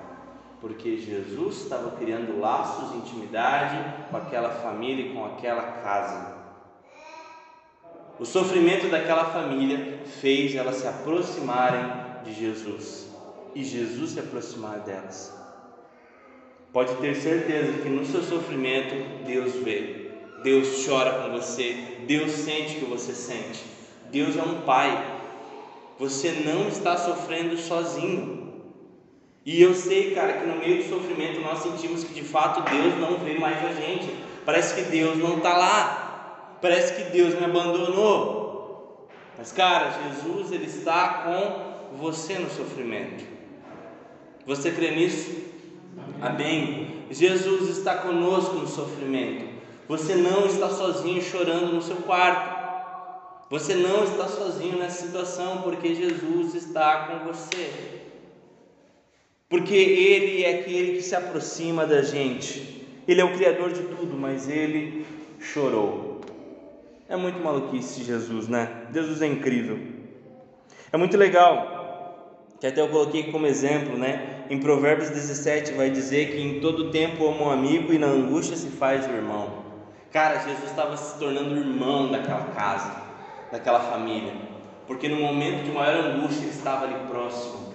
Porque 0.63 0.95
Jesus 0.95 1.63
estava 1.63 1.91
criando 1.97 2.39
laços 2.39 2.93
de 2.93 2.99
intimidade 2.99 4.07
com 4.09 4.15
aquela 4.15 4.49
família 4.49 5.07
e 5.07 5.13
com 5.13 5.25
aquela 5.25 5.61
casa. 5.61 6.37
O 8.17 8.23
sofrimento 8.23 8.87
daquela 8.87 9.25
família 9.25 9.99
fez 10.21 10.55
elas 10.55 10.77
se 10.77 10.87
aproximarem 10.87 11.83
de 12.23 12.33
Jesus 12.33 13.09
e 13.53 13.61
Jesus 13.61 14.11
se 14.11 14.21
aproximar 14.21 14.79
delas. 14.79 15.37
Pode 16.71 16.95
ter 16.95 17.13
certeza 17.15 17.81
que 17.81 17.89
no 17.89 18.05
seu 18.05 18.23
sofrimento 18.23 19.25
Deus 19.25 19.55
vê, 19.55 20.11
Deus 20.43 20.85
chora 20.87 21.23
com 21.23 21.31
você, 21.33 21.73
Deus 22.07 22.31
sente 22.31 22.77
o 22.77 22.79
que 22.79 22.85
você 22.85 23.13
sente. 23.13 23.65
Deus 24.09 24.37
é 24.37 24.41
um 24.41 24.61
pai. 24.61 25.19
Você 25.99 26.31
não 26.45 26.69
está 26.69 26.95
sofrendo 26.95 27.57
sozinho. 27.57 28.52
E 29.45 29.61
eu 29.61 29.73
sei, 29.73 30.15
cara, 30.15 30.33
que 30.33 30.45
no 30.45 30.57
meio 30.57 30.83
do 30.83 30.89
sofrimento 30.89 31.41
nós 31.41 31.59
sentimos 31.59 32.03
que 32.03 32.13
de 32.13 32.23
fato 32.23 32.61
Deus 32.69 32.95
não 32.99 33.17
vê 33.17 33.37
mais 33.37 33.57
a 33.65 33.73
gente. 33.73 34.15
Parece 34.45 34.75
que 34.75 34.89
Deus 34.89 35.17
não 35.17 35.37
está 35.37 35.57
lá. 35.57 36.57
Parece 36.61 36.93
que 36.95 37.11
Deus 37.11 37.35
me 37.35 37.45
abandonou. 37.45 39.09
Mas, 39.37 39.51
cara, 39.51 39.91
Jesus 40.07 40.51
ele 40.51 40.65
está 40.65 41.25
com 41.25 41.97
você 41.97 42.35
no 42.35 42.49
sofrimento. 42.49 43.25
Você 44.45 44.71
crê 44.71 44.91
nisso? 44.91 45.43
Amém. 46.21 47.05
Jesus 47.11 47.77
está 47.77 47.95
conosco 47.95 48.55
no 48.55 48.67
sofrimento. 48.67 49.45
Você 49.87 50.15
não 50.15 50.45
está 50.45 50.69
sozinho 50.69 51.21
chorando 51.21 51.73
no 51.73 51.81
seu 51.81 51.97
quarto. 51.97 52.63
Você 53.49 53.75
não 53.75 54.05
está 54.05 54.27
sozinho 54.27 54.77
nessa 54.77 55.05
situação, 55.05 55.61
porque 55.61 55.93
Jesus 55.93 56.55
está 56.55 57.07
com 57.07 57.25
você. 57.31 58.02
Porque 59.53 59.75
Ele 59.75 60.43
é 60.43 60.61
aquele 60.61 60.93
que 60.93 61.03
se 61.03 61.15
aproxima 61.15 61.85
da 61.85 62.01
gente. 62.01 62.87
Ele 63.07 63.21
é 63.21 63.23
o 63.23 63.33
Criador 63.33 63.71
de 63.71 63.83
tudo, 63.83 64.17
mas 64.17 64.49
Ele 64.49 65.05
chorou. 65.39 66.21
É 67.07 67.15
muito 67.15 67.37
maluquice 67.37 68.03
Jesus, 68.03 68.47
né? 68.47 68.87
Jesus 68.91 69.21
é 69.21 69.27
incrível. 69.27 69.77
É 70.91 70.97
muito 70.97 71.15
legal, 71.15 72.25
que 72.59 72.65
até 72.65 72.81
eu 72.81 72.87
coloquei 72.87 73.31
como 73.31 73.45
exemplo, 73.45 73.95
né? 73.95 74.43
Em 74.49 74.59
Provérbios 74.59 75.11
17 75.11 75.73
vai 75.73 75.91
dizer 75.91 76.31
que 76.31 76.41
em 76.41 76.59
todo 76.59 76.89
tempo 76.89 77.23
ama 77.27 77.43
um 77.43 77.51
amigo 77.51 77.93
e 77.93 77.99
na 77.99 78.07
angústia 78.07 78.57
se 78.57 78.69
faz 78.69 79.05
o 79.05 79.11
irmão. 79.11 79.65
Cara, 80.11 80.39
Jesus 80.39 80.71
estava 80.71 80.97
se 80.97 81.19
tornando 81.19 81.55
irmão 81.55 82.11
daquela 82.11 82.45
casa 82.55 83.03
daquela 83.51 83.81
família, 83.81 84.33
porque 84.87 85.07
no 85.07 85.17
momento 85.17 85.63
de 85.63 85.71
maior 85.71 86.05
angústia 86.05 86.41
ele 86.41 86.49
estava 86.49 86.85
ali 86.85 86.95
próximo. 87.07 87.72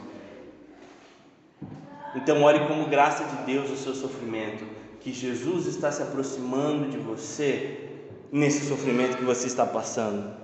Então, 2.14 2.42
ore 2.42 2.66
como 2.66 2.86
graça 2.86 3.24
de 3.24 3.52
Deus 3.52 3.70
o 3.70 3.76
seu 3.76 3.94
sofrimento, 3.94 4.64
que 5.00 5.12
Jesus 5.12 5.66
está 5.66 5.92
se 5.92 6.02
aproximando 6.02 6.88
de 6.88 6.98
você 6.98 7.88
nesse 8.32 8.66
sofrimento 8.66 9.16
que 9.16 9.24
você 9.24 9.46
está 9.46 9.66
passando. 9.66 10.36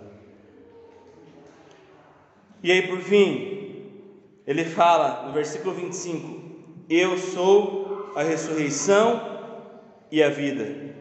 E 2.62 2.72
aí, 2.72 2.86
por 2.86 3.00
fim, 3.00 3.82
ele 4.46 4.64
fala 4.64 5.26
no 5.26 5.32
versículo 5.32 5.74
25: 5.74 6.40
Eu 6.88 7.18
sou 7.18 8.12
a 8.14 8.22
ressurreição 8.22 9.20
e 10.10 10.22
a 10.22 10.28
vida. 10.28 10.94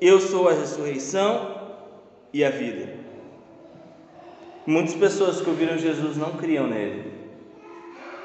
Eu 0.00 0.20
sou 0.20 0.48
a 0.48 0.52
ressurreição 0.52 1.56
e 2.32 2.44
a 2.44 2.50
vida. 2.50 2.94
Muitas 4.66 4.94
pessoas 4.94 5.40
que 5.40 5.48
ouviram 5.48 5.78
Jesus 5.78 6.16
não 6.16 6.32
criam 6.32 6.66
nele. 6.66 7.15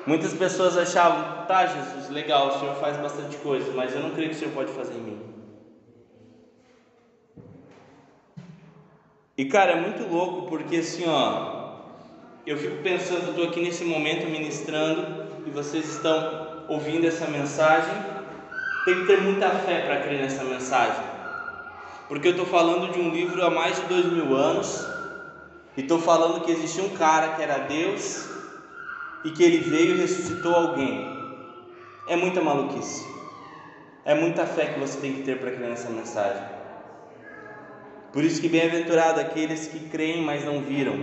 Muitas 0.05 0.33
pessoas 0.33 0.77
achavam, 0.77 1.45
tá, 1.45 1.65
Jesus, 1.65 2.09
legal, 2.09 2.47
o 2.47 2.59
Senhor 2.59 2.75
faz 2.75 2.97
bastante 2.97 3.37
coisa, 3.37 3.71
mas 3.73 3.93
eu 3.93 4.01
não 4.01 4.11
creio 4.11 4.29
que 4.29 4.35
o 4.35 4.39
Senhor 4.39 4.53
pode 4.53 4.71
fazer 4.71 4.93
em 4.93 5.01
mim. 5.01 5.21
E 9.37 9.45
cara, 9.45 9.73
é 9.73 9.81
muito 9.81 10.11
louco 10.11 10.47
porque 10.47 10.77
assim, 10.77 11.03
ó, 11.07 11.71
eu 12.45 12.57
fico 12.57 12.81
pensando, 12.83 13.23
eu 13.23 13.29
estou 13.29 13.45
aqui 13.45 13.61
nesse 13.61 13.83
momento 13.83 14.27
ministrando 14.27 15.27
e 15.45 15.49
vocês 15.49 15.87
estão 15.87 16.65
ouvindo 16.67 17.05
essa 17.05 17.27
mensagem, 17.27 17.93
tem 18.85 19.01
que 19.01 19.05
ter 19.07 19.21
muita 19.21 19.49
fé 19.49 19.81
para 19.81 20.01
crer 20.01 20.19
nessa 20.19 20.43
mensagem 20.43 21.11
porque 22.11 22.27
eu 22.27 22.31
estou 22.31 22.45
falando 22.45 22.91
de 22.91 22.99
um 22.99 23.09
livro 23.09 23.41
há 23.41 23.49
mais 23.49 23.77
de 23.77 23.83
dois 23.83 24.05
mil 24.05 24.35
anos, 24.35 24.85
e 25.77 25.79
estou 25.79 25.97
falando 25.97 26.43
que 26.43 26.51
existia 26.51 26.83
um 26.83 26.89
cara 26.89 27.29
que 27.29 27.41
era 27.41 27.59
Deus 27.59 28.27
e 29.23 29.31
que 29.31 29.43
ele 29.43 29.59
veio 29.59 29.95
e 29.95 30.01
ressuscitou 30.01 30.53
alguém. 30.53 31.19
É 32.07 32.15
muita 32.15 32.41
maluquice, 32.41 33.05
é 34.03 34.15
muita 34.15 34.45
fé 34.45 34.73
que 34.73 34.79
você 34.79 34.99
tem 34.99 35.13
que 35.13 35.23
ter 35.23 35.39
para 35.39 35.51
crer 35.51 35.69
nessa 35.69 35.89
mensagem. 35.89 36.43
Por 38.11 38.23
isso 38.23 38.41
que 38.41 38.49
bem-aventurado 38.49 39.19
aqueles 39.19 39.67
que 39.67 39.79
creem, 39.87 40.21
mas 40.21 40.43
não 40.43 40.61
viram, 40.61 40.95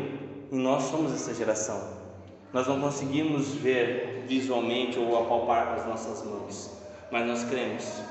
e 0.52 0.56
nós 0.56 0.84
somos 0.84 1.14
essa 1.14 1.32
geração. 1.32 1.96
Nós 2.52 2.66
não 2.66 2.80
conseguimos 2.80 3.54
ver 3.54 4.24
visualmente 4.26 4.98
ou 4.98 5.18
apalpar 5.18 5.68
com 5.68 5.80
as 5.80 5.86
nossas 5.86 6.24
mãos, 6.26 6.70
mas 7.10 7.26
nós 7.26 7.44
cremos. 7.44 8.02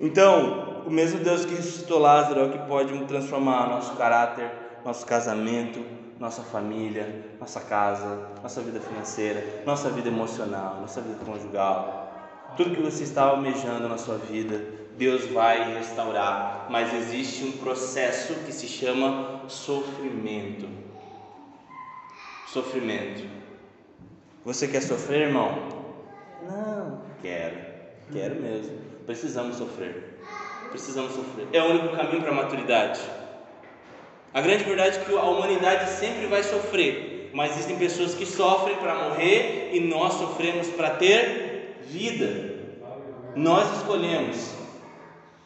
Então, 0.00 0.84
o 0.86 0.90
mesmo 0.90 1.20
Deus 1.20 1.44
que 1.44 1.54
ressuscitou 1.54 1.98
Lázaro 1.98 2.40
é 2.40 2.44
o 2.44 2.50
que 2.50 2.58
pode 2.66 2.96
transformar 3.06 3.68
nosso 3.68 3.96
caráter, 3.96 4.50
nosso 4.84 5.06
casamento, 5.06 5.82
nossa 6.18 6.42
família, 6.42 7.24
nossa 7.40 7.60
casa, 7.60 8.30
nossa 8.42 8.60
vida 8.62 8.80
financeira, 8.80 9.62
nossa 9.66 9.90
vida 9.90 10.08
emocional, 10.08 10.80
nossa 10.80 11.00
vida 11.00 11.24
conjugal. 11.24 12.12
Tudo 12.56 12.74
que 12.74 12.82
você 12.82 13.04
está 13.04 13.24
almejando 13.24 13.88
na 13.88 13.98
sua 13.98 14.16
vida, 14.16 14.64
Deus 14.96 15.26
vai 15.26 15.74
restaurar, 15.74 16.66
mas 16.70 16.94
existe 16.94 17.44
um 17.44 17.52
processo 17.52 18.34
que 18.46 18.52
se 18.52 18.68
chama 18.68 19.42
sofrimento. 19.48 20.68
Sofrimento. 22.46 23.28
Você 24.44 24.68
quer 24.68 24.82
sofrer, 24.82 25.28
irmão? 25.28 25.68
Não, 26.46 27.02
quero, 27.20 27.56
quero 28.12 28.40
mesmo. 28.40 28.78
Precisamos 29.04 29.56
sofrer. 29.56 30.20
Precisamos 30.70 31.12
sofrer. 31.12 31.48
É 31.52 31.60
o 31.62 31.70
único 31.70 31.96
caminho 31.96 32.22
para 32.22 32.30
a 32.30 32.34
maturidade. 32.34 33.00
A 34.34 34.40
grande 34.40 34.64
verdade 34.64 34.98
é 34.98 35.00
que 35.04 35.16
a 35.16 35.22
humanidade 35.22 35.88
sempre 35.92 36.26
vai 36.26 36.42
sofrer, 36.42 37.30
mas 37.32 37.52
existem 37.52 37.76
pessoas 37.76 38.16
que 38.16 38.26
sofrem 38.26 38.74
para 38.78 38.96
morrer 38.96 39.70
e 39.72 39.78
nós 39.78 40.14
sofremos 40.14 40.66
para 40.70 40.90
ter 40.90 41.76
vida. 41.86 42.52
Nós 43.36 43.76
escolhemos. 43.76 44.50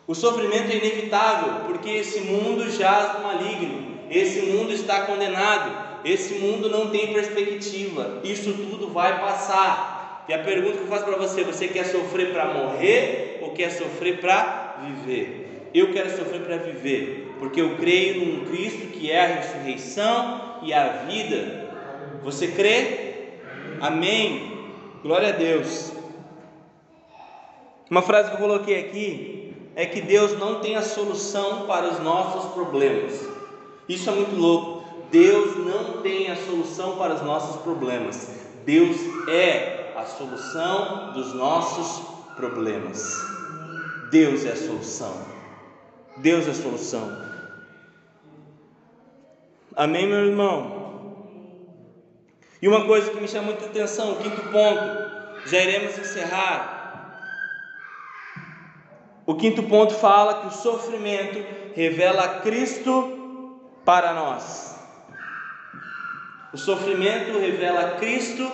O 0.06 0.14
sofrimento 0.14 0.72
é 0.72 0.76
inevitável, 0.76 1.66
porque 1.66 1.90
esse 1.90 2.20
mundo 2.20 2.70
jaz 2.70 3.18
no 3.18 3.24
maligno, 3.24 3.98
esse 4.10 4.40
mundo 4.46 4.72
está 4.72 5.02
condenado, 5.02 6.00
esse 6.02 6.36
mundo 6.36 6.70
não 6.70 6.88
tem 6.88 7.12
perspectiva, 7.12 8.22
isso 8.24 8.54
tudo 8.54 8.88
vai 8.88 9.20
passar. 9.20 10.24
E 10.26 10.32
a 10.32 10.38
pergunta 10.38 10.78
que 10.78 10.84
eu 10.84 10.88
faço 10.88 11.04
para 11.04 11.18
você: 11.18 11.44
você 11.44 11.68
quer 11.68 11.84
sofrer 11.84 12.32
para 12.32 12.54
morrer 12.54 13.40
ou 13.42 13.50
quer 13.50 13.70
sofrer 13.70 14.18
para 14.18 14.76
viver? 14.82 15.68
Eu 15.74 15.92
quero 15.92 16.08
sofrer 16.16 16.40
para 16.40 16.56
viver, 16.56 17.27
porque 17.38 17.60
eu 17.60 17.76
creio 17.76 18.24
num 18.24 18.44
Cristo 18.46 18.88
que 18.88 19.10
é 19.10 19.24
a 19.24 19.26
ressurreição 19.36 20.58
e 20.62 20.72
a 20.72 20.88
vida. 21.06 21.68
Você 22.24 22.48
crê? 22.48 23.38
Amém. 23.80 24.70
Glória 25.02 25.28
a 25.28 25.32
Deus. 25.32 25.92
Uma 27.90 28.02
frase 28.02 28.30
que 28.30 28.36
eu 28.36 28.40
coloquei 28.40 28.78
aqui 28.80 29.54
é 29.74 29.86
que 29.86 30.00
Deus 30.00 30.38
não 30.38 30.60
tem 30.60 30.76
a 30.76 30.82
solução 30.82 31.66
para 31.66 31.88
os 31.88 32.00
nossos 32.00 32.52
problemas. 32.52 33.26
Isso 33.88 34.10
é 34.10 34.12
muito 34.12 34.36
louco. 34.36 34.84
Deus 35.10 35.56
não 35.56 36.02
tem 36.02 36.30
a 36.30 36.36
solução 36.36 36.96
para 36.96 37.14
os 37.14 37.22
nossos 37.22 37.62
problemas. 37.62 38.28
Deus 38.66 38.96
é 39.28 39.94
a 39.96 40.04
solução 40.04 41.12
dos 41.14 41.32
nossos 41.32 42.04
problemas. 42.36 43.16
Deus 44.10 44.44
é 44.44 44.52
a 44.52 44.56
solução. 44.56 45.14
Deus 46.18 46.46
é 46.46 46.50
a 46.50 46.54
solução. 46.54 47.27
Amém, 49.78 50.08
meu 50.08 50.26
irmão? 50.26 51.28
E 52.60 52.66
uma 52.66 52.84
coisa 52.84 53.12
que 53.12 53.20
me 53.20 53.28
chama 53.28 53.52
muita 53.52 53.66
atenção, 53.66 54.10
o 54.10 54.16
quinto 54.16 54.42
ponto, 54.50 55.46
já 55.46 55.60
iremos 55.60 55.96
encerrar. 55.96 57.22
O 59.24 59.36
quinto 59.36 59.62
ponto 59.62 59.94
fala 59.94 60.40
que 60.40 60.48
o 60.48 60.50
sofrimento 60.50 61.46
revela 61.76 62.40
Cristo 62.40 63.60
para 63.84 64.12
nós. 64.14 64.76
O 66.52 66.58
sofrimento 66.58 67.38
revela 67.38 67.92
Cristo 68.00 68.50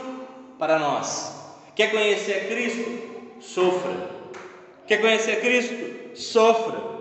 para 0.59 0.79
nós. 0.79 1.35
Quer 1.75 1.91
conhecer 1.91 2.35
a 2.35 2.49
Cristo? 2.49 3.41
Sofra. 3.41 4.11
Quer 4.87 5.01
conhecer 5.01 5.39
a 5.39 5.41
Cristo? 5.41 6.18
Sofra. 6.20 6.94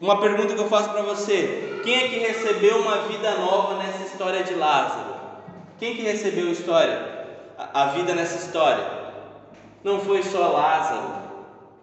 Uma 0.00 0.20
pergunta 0.20 0.54
que 0.54 0.60
eu 0.60 0.68
faço 0.68 0.90
para 0.90 1.02
você: 1.02 1.80
quem 1.82 1.94
é 1.94 2.08
que 2.08 2.18
recebeu 2.18 2.78
uma 2.78 2.98
vida 3.08 3.34
nova 3.36 3.82
nessa 3.82 4.04
história 4.04 4.44
de 4.44 4.54
Lázaro? 4.54 5.16
Quem 5.78 5.96
que 5.96 6.02
recebeu 6.02 6.48
a 6.48 6.52
história? 6.52 7.26
A, 7.56 7.86
vida 7.86 8.14
nessa 8.14 8.38
história? 8.38 8.84
Não 9.82 10.00
foi 10.00 10.22
só 10.22 10.52
Lázaro, 10.52 11.08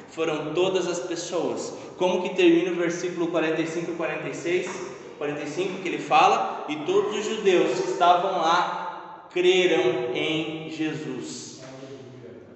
foram 0.10 0.54
todas 0.54 0.88
as 0.88 1.00
pessoas. 1.00 1.74
Como 1.98 2.22
que 2.22 2.36
termina 2.36 2.72
o 2.72 2.76
versículo 2.76 3.28
45 3.28 3.92
e 3.92 3.96
46? 3.96 4.96
45 5.18 5.82
que 5.82 5.90
ele 5.90 6.00
fala: 6.00 6.66
E 6.70 6.78
todos 6.78 7.18
os 7.18 7.26
judeus 7.26 7.80
que 7.82 7.92
estavam 7.92 8.40
lá 8.40 9.28
creram 9.34 10.14
em 10.14 10.70
Jesus. 10.70 11.62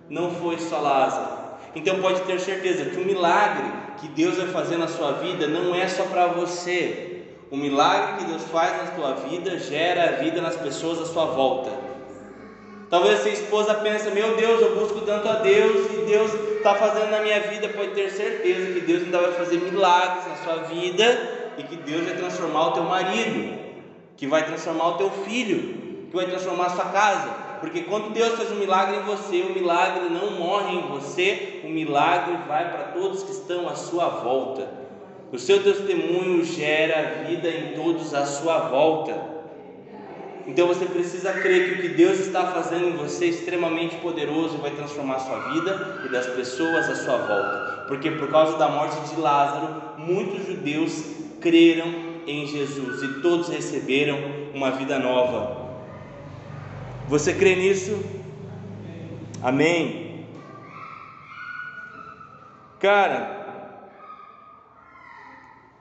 Não 0.10 0.32
foi 0.32 0.58
só 0.58 0.80
Lázaro. 0.80 1.40
Então 1.76 2.02
pode 2.02 2.22
ter 2.22 2.40
certeza 2.40 2.86
que 2.86 2.98
o 2.98 3.06
milagre 3.06 3.89
que 4.00 4.08
Deus 4.08 4.38
vai 4.38 4.48
fazer 4.48 4.78
na 4.78 4.88
sua 4.88 5.14
vida 5.14 5.48
não 5.48 5.76
é 5.76 5.88
só 5.88 6.04
para 6.04 6.28
você. 6.28 7.24
O 7.52 7.58
milagre 7.58 8.20
que 8.20 8.32
Deus 8.32 8.44
faz 8.44 8.78
na 8.78 8.96
sua 8.96 9.14
vida 9.28 9.58
gera 9.58 10.18
vida 10.22 10.40
nas 10.42 10.56
pessoas 10.56 11.02
à 11.02 11.06
sua 11.06 11.26
volta. 11.26 11.72
Talvez 12.90 13.20
sua 13.22 13.32
esposa 13.32 13.74
pense: 13.76 14.10
Meu 14.12 14.36
Deus, 14.36 14.62
eu 14.62 14.76
busco 14.76 15.02
tanto 15.02 15.28
a 15.28 15.36
Deus 15.36 15.92
e 15.94 16.06
Deus 16.06 16.32
está 16.58 16.76
fazendo 16.76 17.10
na 17.12 17.22
minha 17.22 17.40
vida. 17.42 17.70
Pode 17.70 17.92
ter 17.92 18.10
certeza 18.12 18.74
que 18.74 18.82
Deus 18.82 19.04
ainda 19.04 19.20
vai 19.20 19.32
fazer 19.34 19.58
milagres 19.58 20.28
na 20.28 20.36
sua 20.38 20.56
vida 20.64 21.54
e 21.58 21.64
que 21.64 21.76
Deus 21.76 22.06
vai 22.06 22.16
transformar 22.16 22.68
o 22.68 22.72
teu 22.72 22.84
marido, 22.84 23.58
que 24.16 24.28
vai 24.28 24.46
transformar 24.46 24.90
o 24.90 24.98
teu 24.98 25.10
filho, 25.10 26.06
que 26.10 26.16
vai 26.16 26.26
transformar 26.26 26.68
a 26.68 26.70
sua 26.70 26.86
casa. 26.86 27.49
Porque 27.60 27.82
quando 27.82 28.14
Deus 28.14 28.36
faz 28.36 28.52
um 28.52 28.56
milagre 28.56 28.98
em 28.98 29.04
você, 29.04 29.42
o 29.42 29.54
milagre 29.54 30.10
não 30.10 30.32
morre 30.32 30.78
em 30.78 30.82
você, 30.88 31.62
o 31.64 31.70
milagre 31.70 32.38
vai 32.48 32.72
para 32.72 32.84
todos 32.94 33.24
que 33.24 33.32
estão 33.32 33.68
à 33.68 33.76
sua 33.76 34.08
volta. 34.08 34.68
O 35.32 35.38
seu 35.38 35.62
testemunho 35.62 36.44
gera 36.44 37.24
vida 37.28 37.50
em 37.50 37.74
todos 37.74 38.14
à 38.14 38.26
sua 38.26 38.60
volta. 38.70 39.40
Então 40.48 40.68
você 40.68 40.86
precisa 40.86 41.32
crer 41.34 41.66
que 41.66 41.74
o 41.76 41.82
que 41.82 41.90
Deus 41.90 42.20
está 42.20 42.48
fazendo 42.48 42.88
em 42.88 42.98
você 42.98 43.26
é 43.26 43.28
extremamente 43.28 43.98
poderoso 43.98 44.56
e 44.56 44.62
vai 44.62 44.72
transformar 44.72 45.18
a 45.18 45.20
sua 45.20 45.40
vida 45.52 46.02
e 46.06 46.10
das 46.10 46.26
pessoas 46.26 46.90
à 46.90 46.96
sua 46.96 47.18
volta. 47.18 47.86
Porque 47.88 48.10
por 48.10 48.30
causa 48.30 48.58
da 48.58 48.68
morte 48.68 49.00
de 49.14 49.22
Lázaro, 49.22 49.68
muitos 49.98 50.48
judeus 50.48 51.04
creram 51.40 51.94
em 52.26 52.48
Jesus 52.48 53.04
e 53.04 53.22
todos 53.22 53.50
receberam 53.50 54.18
uma 54.54 54.72
vida 54.72 54.98
nova. 54.98 55.69
Você 57.10 57.34
crê 57.34 57.56
nisso? 57.56 58.04
Amém? 59.42 60.28
Cara, 62.80 63.74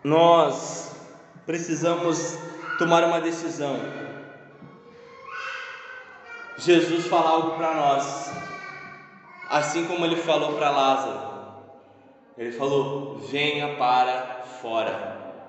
nós 0.03 0.97
precisamos 1.45 2.39
tomar 2.79 3.05
uma 3.05 3.21
decisão. 3.21 3.79
Jesus 6.57 7.07
fala 7.09 7.29
algo 7.29 7.59
para 7.59 7.75
nós, 7.75 8.33
assim 9.51 9.85
como 9.85 10.07
ele 10.07 10.17
falou 10.17 10.55
para 10.55 10.71
Lázaro. 10.71 11.21
Ele 12.39 12.53
falou: 12.53 13.19
venha 13.19 13.77
para 13.77 14.45
fora, 14.63 15.45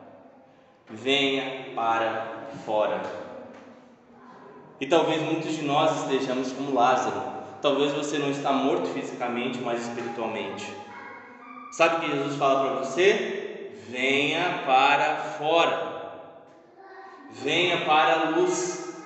venha 0.90 1.74
para 1.74 2.50
fora. 2.66 3.29
E 4.80 4.88
talvez 4.88 5.22
muitos 5.22 5.56
de 5.56 5.64
nós 5.64 6.04
estejamos 6.04 6.52
como 6.54 6.74
Lázaro. 6.74 7.22
Talvez 7.62 7.92
você 7.92 8.18
não 8.18 8.32
está 8.32 8.52
morto 8.52 8.88
fisicamente, 8.90 9.60
mas 9.60 9.82
espiritualmente. 9.82 10.66
Sabe 11.74 11.98
o 11.98 12.00
que 12.00 12.16
Jesus 12.16 12.38
fala 12.38 12.62
para 12.62 12.80
você? 12.80 13.72
Venha 13.90 14.64
para 14.66 15.18
fora. 15.38 16.00
Venha 17.32 17.86
para 17.86 18.14
a 18.14 18.30
luz. 18.30 19.04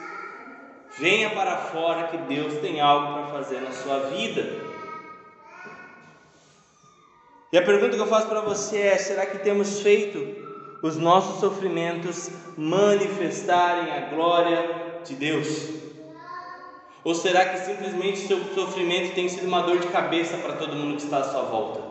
Venha 1.00 1.32
para 1.32 1.58
fora 1.58 2.08
que 2.08 2.18
Deus 2.18 2.54
tem 2.60 2.80
algo 2.80 3.14
para 3.14 3.28
fazer 3.28 3.62
na 3.62 3.72
sua 3.72 4.00
vida. 4.12 4.74
E 7.52 7.58
a 7.58 7.64
pergunta 7.64 7.96
que 7.96 8.02
eu 8.02 8.08
faço 8.08 8.28
para 8.28 8.42
você 8.42 8.80
é: 8.80 8.98
será 8.98 9.26
que 9.26 9.40
temos 9.40 9.80
feito 9.82 10.44
os 10.84 10.98
nossos 10.98 11.40
sofrimentos 11.40 12.30
manifestarem 12.56 13.92
a 13.92 14.10
glória 14.14 14.83
de 15.04 15.16
Deus? 15.16 15.70
Ou 17.04 17.14
será 17.14 17.46
que 17.46 17.60
simplesmente 17.60 18.28
seu 18.28 18.40
sofrimento 18.54 19.14
tem 19.14 19.28
sido 19.28 19.48
uma 19.48 19.62
dor 19.62 19.80
de 19.80 19.88
cabeça 19.88 20.38
para 20.38 20.54
todo 20.54 20.76
mundo 20.76 20.96
que 20.96 21.04
está 21.04 21.18
à 21.18 21.24
sua 21.24 21.42
volta? 21.42 21.82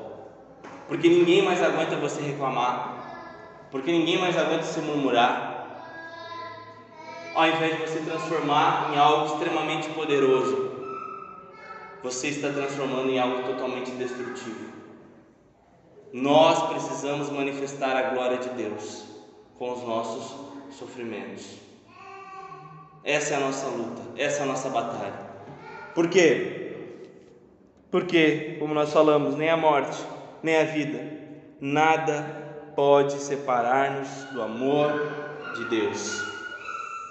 Porque 0.89 1.09
ninguém 1.09 1.43
mais 1.43 1.63
aguenta 1.63 1.97
você 1.97 2.23
reclamar, 2.23 3.69
porque 3.71 3.93
ninguém 3.93 4.19
mais 4.19 4.37
aguenta 4.37 4.65
você 4.65 4.81
murmurar. 4.81 5.51
Ao 7.35 7.47
invés 7.47 7.77
de 7.77 7.83
você 7.83 7.99
transformar 8.01 8.91
em 8.93 8.99
algo 8.99 9.35
extremamente 9.35 9.89
poderoso, 9.91 10.71
você 12.03 12.29
está 12.29 12.51
transformando 12.51 13.11
em 13.11 13.19
algo 13.19 13.43
totalmente 13.45 13.91
destrutivo. 13.93 14.73
Nós 16.13 16.69
precisamos 16.69 17.31
manifestar 17.31 17.97
a 17.97 18.11
glória 18.11 18.39
de 18.39 18.51
Deus 18.51 19.05
com 19.59 19.73
os 19.73 19.83
nossos 19.83 20.77
sofrimentos. 20.77 21.72
Essa 23.05 23.35
é 23.35 23.37
a 23.37 23.41
nossa 23.41 23.67
luta, 23.67 24.03
essa 24.17 24.41
é 24.41 24.43
a 24.43 24.47
nossa 24.47 24.69
batalha. 24.69 25.33
Por 25.95 26.09
quê? 26.09 26.77
Porque, 27.91 28.57
como 28.59 28.73
nós 28.73 28.93
falamos, 28.93 29.37
nem 29.37 29.51
a 29.51 29.57
morte, 29.57 29.99
nem 30.43 30.57
a 30.57 30.65
vida, 30.65 30.99
nada 31.61 32.73
pode 32.75 33.15
separar-nos 33.15 34.09
do 34.33 34.41
amor 34.41 34.91
de 35.57 35.65
Deus. 35.67 36.23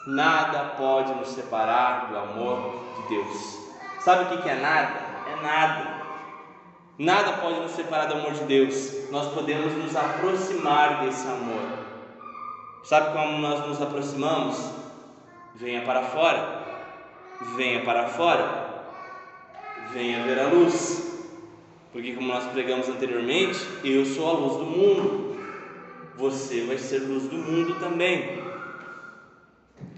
Nada 0.08 0.76
pode 0.78 1.14
nos 1.14 1.28
separar 1.28 2.10
do 2.10 2.18
amor 2.18 2.84
de 2.96 3.16
Deus. 3.16 3.60
Sabe 4.00 4.34
o 4.34 4.42
que 4.42 4.50
é 4.50 4.56
nada? 4.56 5.00
É 5.32 5.42
nada. 5.44 6.02
Nada 6.98 7.34
pode 7.34 7.60
nos 7.60 7.72
separar 7.72 8.06
do 8.06 8.16
amor 8.16 8.34
de 8.34 8.44
Deus. 8.46 9.10
Nós 9.12 9.32
podemos 9.34 9.74
nos 9.74 9.96
aproximar 9.96 11.02
desse 11.02 11.28
amor. 11.28 11.62
Sabe 12.84 13.12
como 13.14 13.38
nós 13.38 13.68
nos 13.68 13.82
aproximamos? 13.82 14.82
Venha 15.56 15.82
para 15.82 16.04
fora, 16.04 16.64
venha 17.56 17.82
para 17.84 18.08
fora, 18.08 18.84
venha 19.94 20.24
ver 20.24 20.40
a 20.40 20.48
luz. 20.48 21.10
Porque, 21.92 22.14
como 22.14 22.28
nós 22.28 22.46
pregamos 22.46 22.88
anteriormente, 22.88 23.60
eu 23.84 24.06
sou 24.06 24.30
a 24.30 24.34
luz 24.34 24.58
do 24.58 24.66
mundo, 24.66 25.38
você 26.16 26.62
vai 26.62 26.78
ser 26.78 27.00
luz 27.00 27.24
do 27.28 27.38
mundo 27.38 27.80
também. 27.80 28.42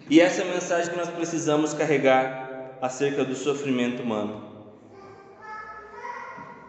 E 0.10 0.20
essa 0.20 0.42
é 0.42 0.50
a 0.50 0.54
mensagem 0.54 0.92
que 0.92 0.98
nós 0.98 1.10
precisamos 1.10 1.74
carregar 1.74 2.78
acerca 2.82 3.24
do 3.24 3.36
sofrimento 3.36 4.02
humano. 4.02 4.44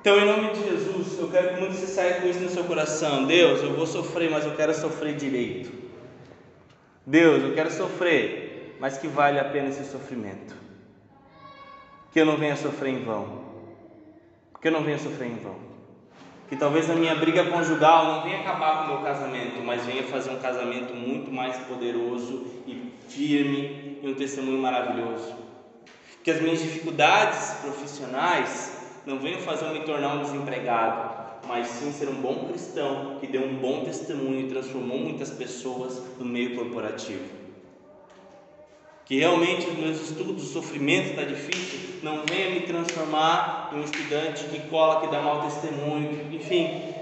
Então, 0.00 0.18
em 0.20 0.26
nome 0.26 0.52
de 0.52 0.62
Jesus, 0.68 1.18
eu 1.18 1.28
quero 1.28 1.54
que 1.54 1.60
muito 1.60 1.74
você 1.74 1.86
saia 1.86 2.20
com 2.20 2.28
isso 2.28 2.40
no 2.40 2.50
seu 2.50 2.64
coração. 2.64 3.24
Deus, 3.24 3.62
eu 3.62 3.74
vou 3.74 3.86
sofrer, 3.86 4.30
mas 4.30 4.44
eu 4.44 4.54
quero 4.54 4.74
sofrer 4.74 5.14
direito. 5.16 5.72
Deus, 7.06 7.42
eu 7.42 7.54
quero 7.54 7.70
sofrer, 7.70 8.43
mas 8.80 8.98
que 8.98 9.08
vale 9.08 9.38
a 9.38 9.44
pena 9.44 9.68
esse 9.68 9.84
sofrimento. 9.84 10.54
Que 12.12 12.20
eu 12.20 12.26
não 12.26 12.36
venha 12.36 12.56
sofrer 12.56 12.90
em 12.90 13.04
vão. 13.04 13.44
Que 14.60 14.68
eu 14.68 14.72
não 14.72 14.82
venha 14.82 14.98
sofrer 14.98 15.28
em 15.28 15.36
vão. 15.36 15.56
Que 16.48 16.56
talvez 16.56 16.88
a 16.90 16.94
minha 16.94 17.14
briga 17.14 17.44
conjugal 17.50 18.06
não 18.06 18.22
venha 18.22 18.40
acabar 18.40 18.78
com 18.78 18.84
o 18.84 18.94
meu 18.94 19.04
casamento, 19.04 19.60
mas 19.64 19.84
venha 19.84 20.04
fazer 20.04 20.30
um 20.30 20.38
casamento 20.38 20.94
muito 20.94 21.32
mais 21.32 21.56
poderoso 21.66 22.46
e 22.66 22.92
firme 23.08 23.98
e 24.02 24.08
um 24.08 24.14
testemunho 24.14 24.58
maravilhoso. 24.58 25.34
Que 26.22 26.30
as 26.30 26.40
minhas 26.40 26.60
dificuldades 26.60 27.58
profissionais 27.62 29.00
não 29.06 29.18
venham 29.18 29.40
fazer 29.40 29.66
eu 29.66 29.74
me 29.74 29.80
tornar 29.80 30.14
um 30.14 30.22
desempregado, 30.22 31.38
mas 31.46 31.66
sim 31.66 31.92
ser 31.92 32.08
um 32.08 32.20
bom 32.20 32.46
cristão 32.48 33.18
que 33.20 33.26
deu 33.26 33.42
um 33.42 33.56
bom 33.56 33.84
testemunho 33.84 34.40
e 34.40 34.48
transformou 34.48 34.98
muitas 34.98 35.30
pessoas 35.30 36.00
no 36.18 36.24
meio 36.24 36.54
corporativo 36.54 37.43
que 39.04 39.18
realmente 39.18 39.68
os 39.68 39.78
meus 39.78 40.00
estudos, 40.00 40.44
o 40.44 40.52
sofrimento 40.52 41.10
está 41.10 41.22
difícil, 41.24 42.00
não 42.02 42.22
venha 42.26 42.50
me 42.50 42.60
transformar 42.60 43.70
em 43.72 43.78
um 43.78 43.84
estudante 43.84 44.44
que 44.44 44.60
cola, 44.68 45.00
que 45.00 45.08
dá 45.08 45.20
mau 45.20 45.42
testemunho, 45.42 46.28
enfim, 46.32 46.94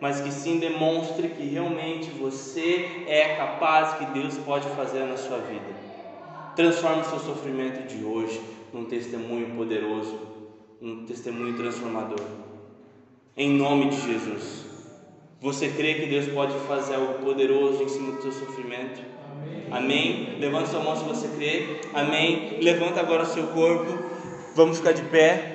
mas 0.00 0.20
que 0.20 0.32
sim 0.32 0.58
demonstre 0.58 1.28
que 1.28 1.44
realmente 1.46 2.10
você 2.10 3.04
é 3.06 3.36
capaz, 3.36 3.94
que 3.94 4.06
Deus 4.06 4.36
pode 4.38 4.68
fazer 4.70 5.04
na 5.04 5.16
sua 5.16 5.38
vida. 5.38 5.84
Transforme 6.56 7.02
o 7.02 7.04
seu 7.04 7.20
sofrimento 7.20 7.86
de 7.86 8.04
hoje 8.04 8.40
num 8.72 8.84
testemunho 8.86 9.54
poderoso, 9.54 10.18
um 10.82 11.06
testemunho 11.06 11.56
transformador. 11.56 12.20
Em 13.36 13.50
nome 13.50 13.90
de 13.90 14.00
Jesus. 14.00 14.66
Você 15.40 15.68
crê 15.68 15.94
que 15.94 16.06
Deus 16.06 16.26
pode 16.28 16.54
fazer 16.66 16.94
algo 16.94 17.14
poderoso 17.24 17.82
em 17.82 17.88
cima 17.88 18.12
do 18.12 18.22
seu 18.22 18.32
sofrimento? 18.32 19.02
Amém. 19.70 20.36
Levanta 20.38 20.66
sua 20.66 20.80
mão 20.80 20.96
se 20.96 21.04
você 21.04 21.28
crê. 21.28 21.80
Amém. 21.92 22.58
Levanta 22.60 23.00
agora 23.00 23.22
o 23.22 23.26
seu 23.26 23.48
corpo. 23.48 23.98
Vamos 24.54 24.78
ficar 24.78 24.92
de 24.92 25.02
pé. 25.02 25.53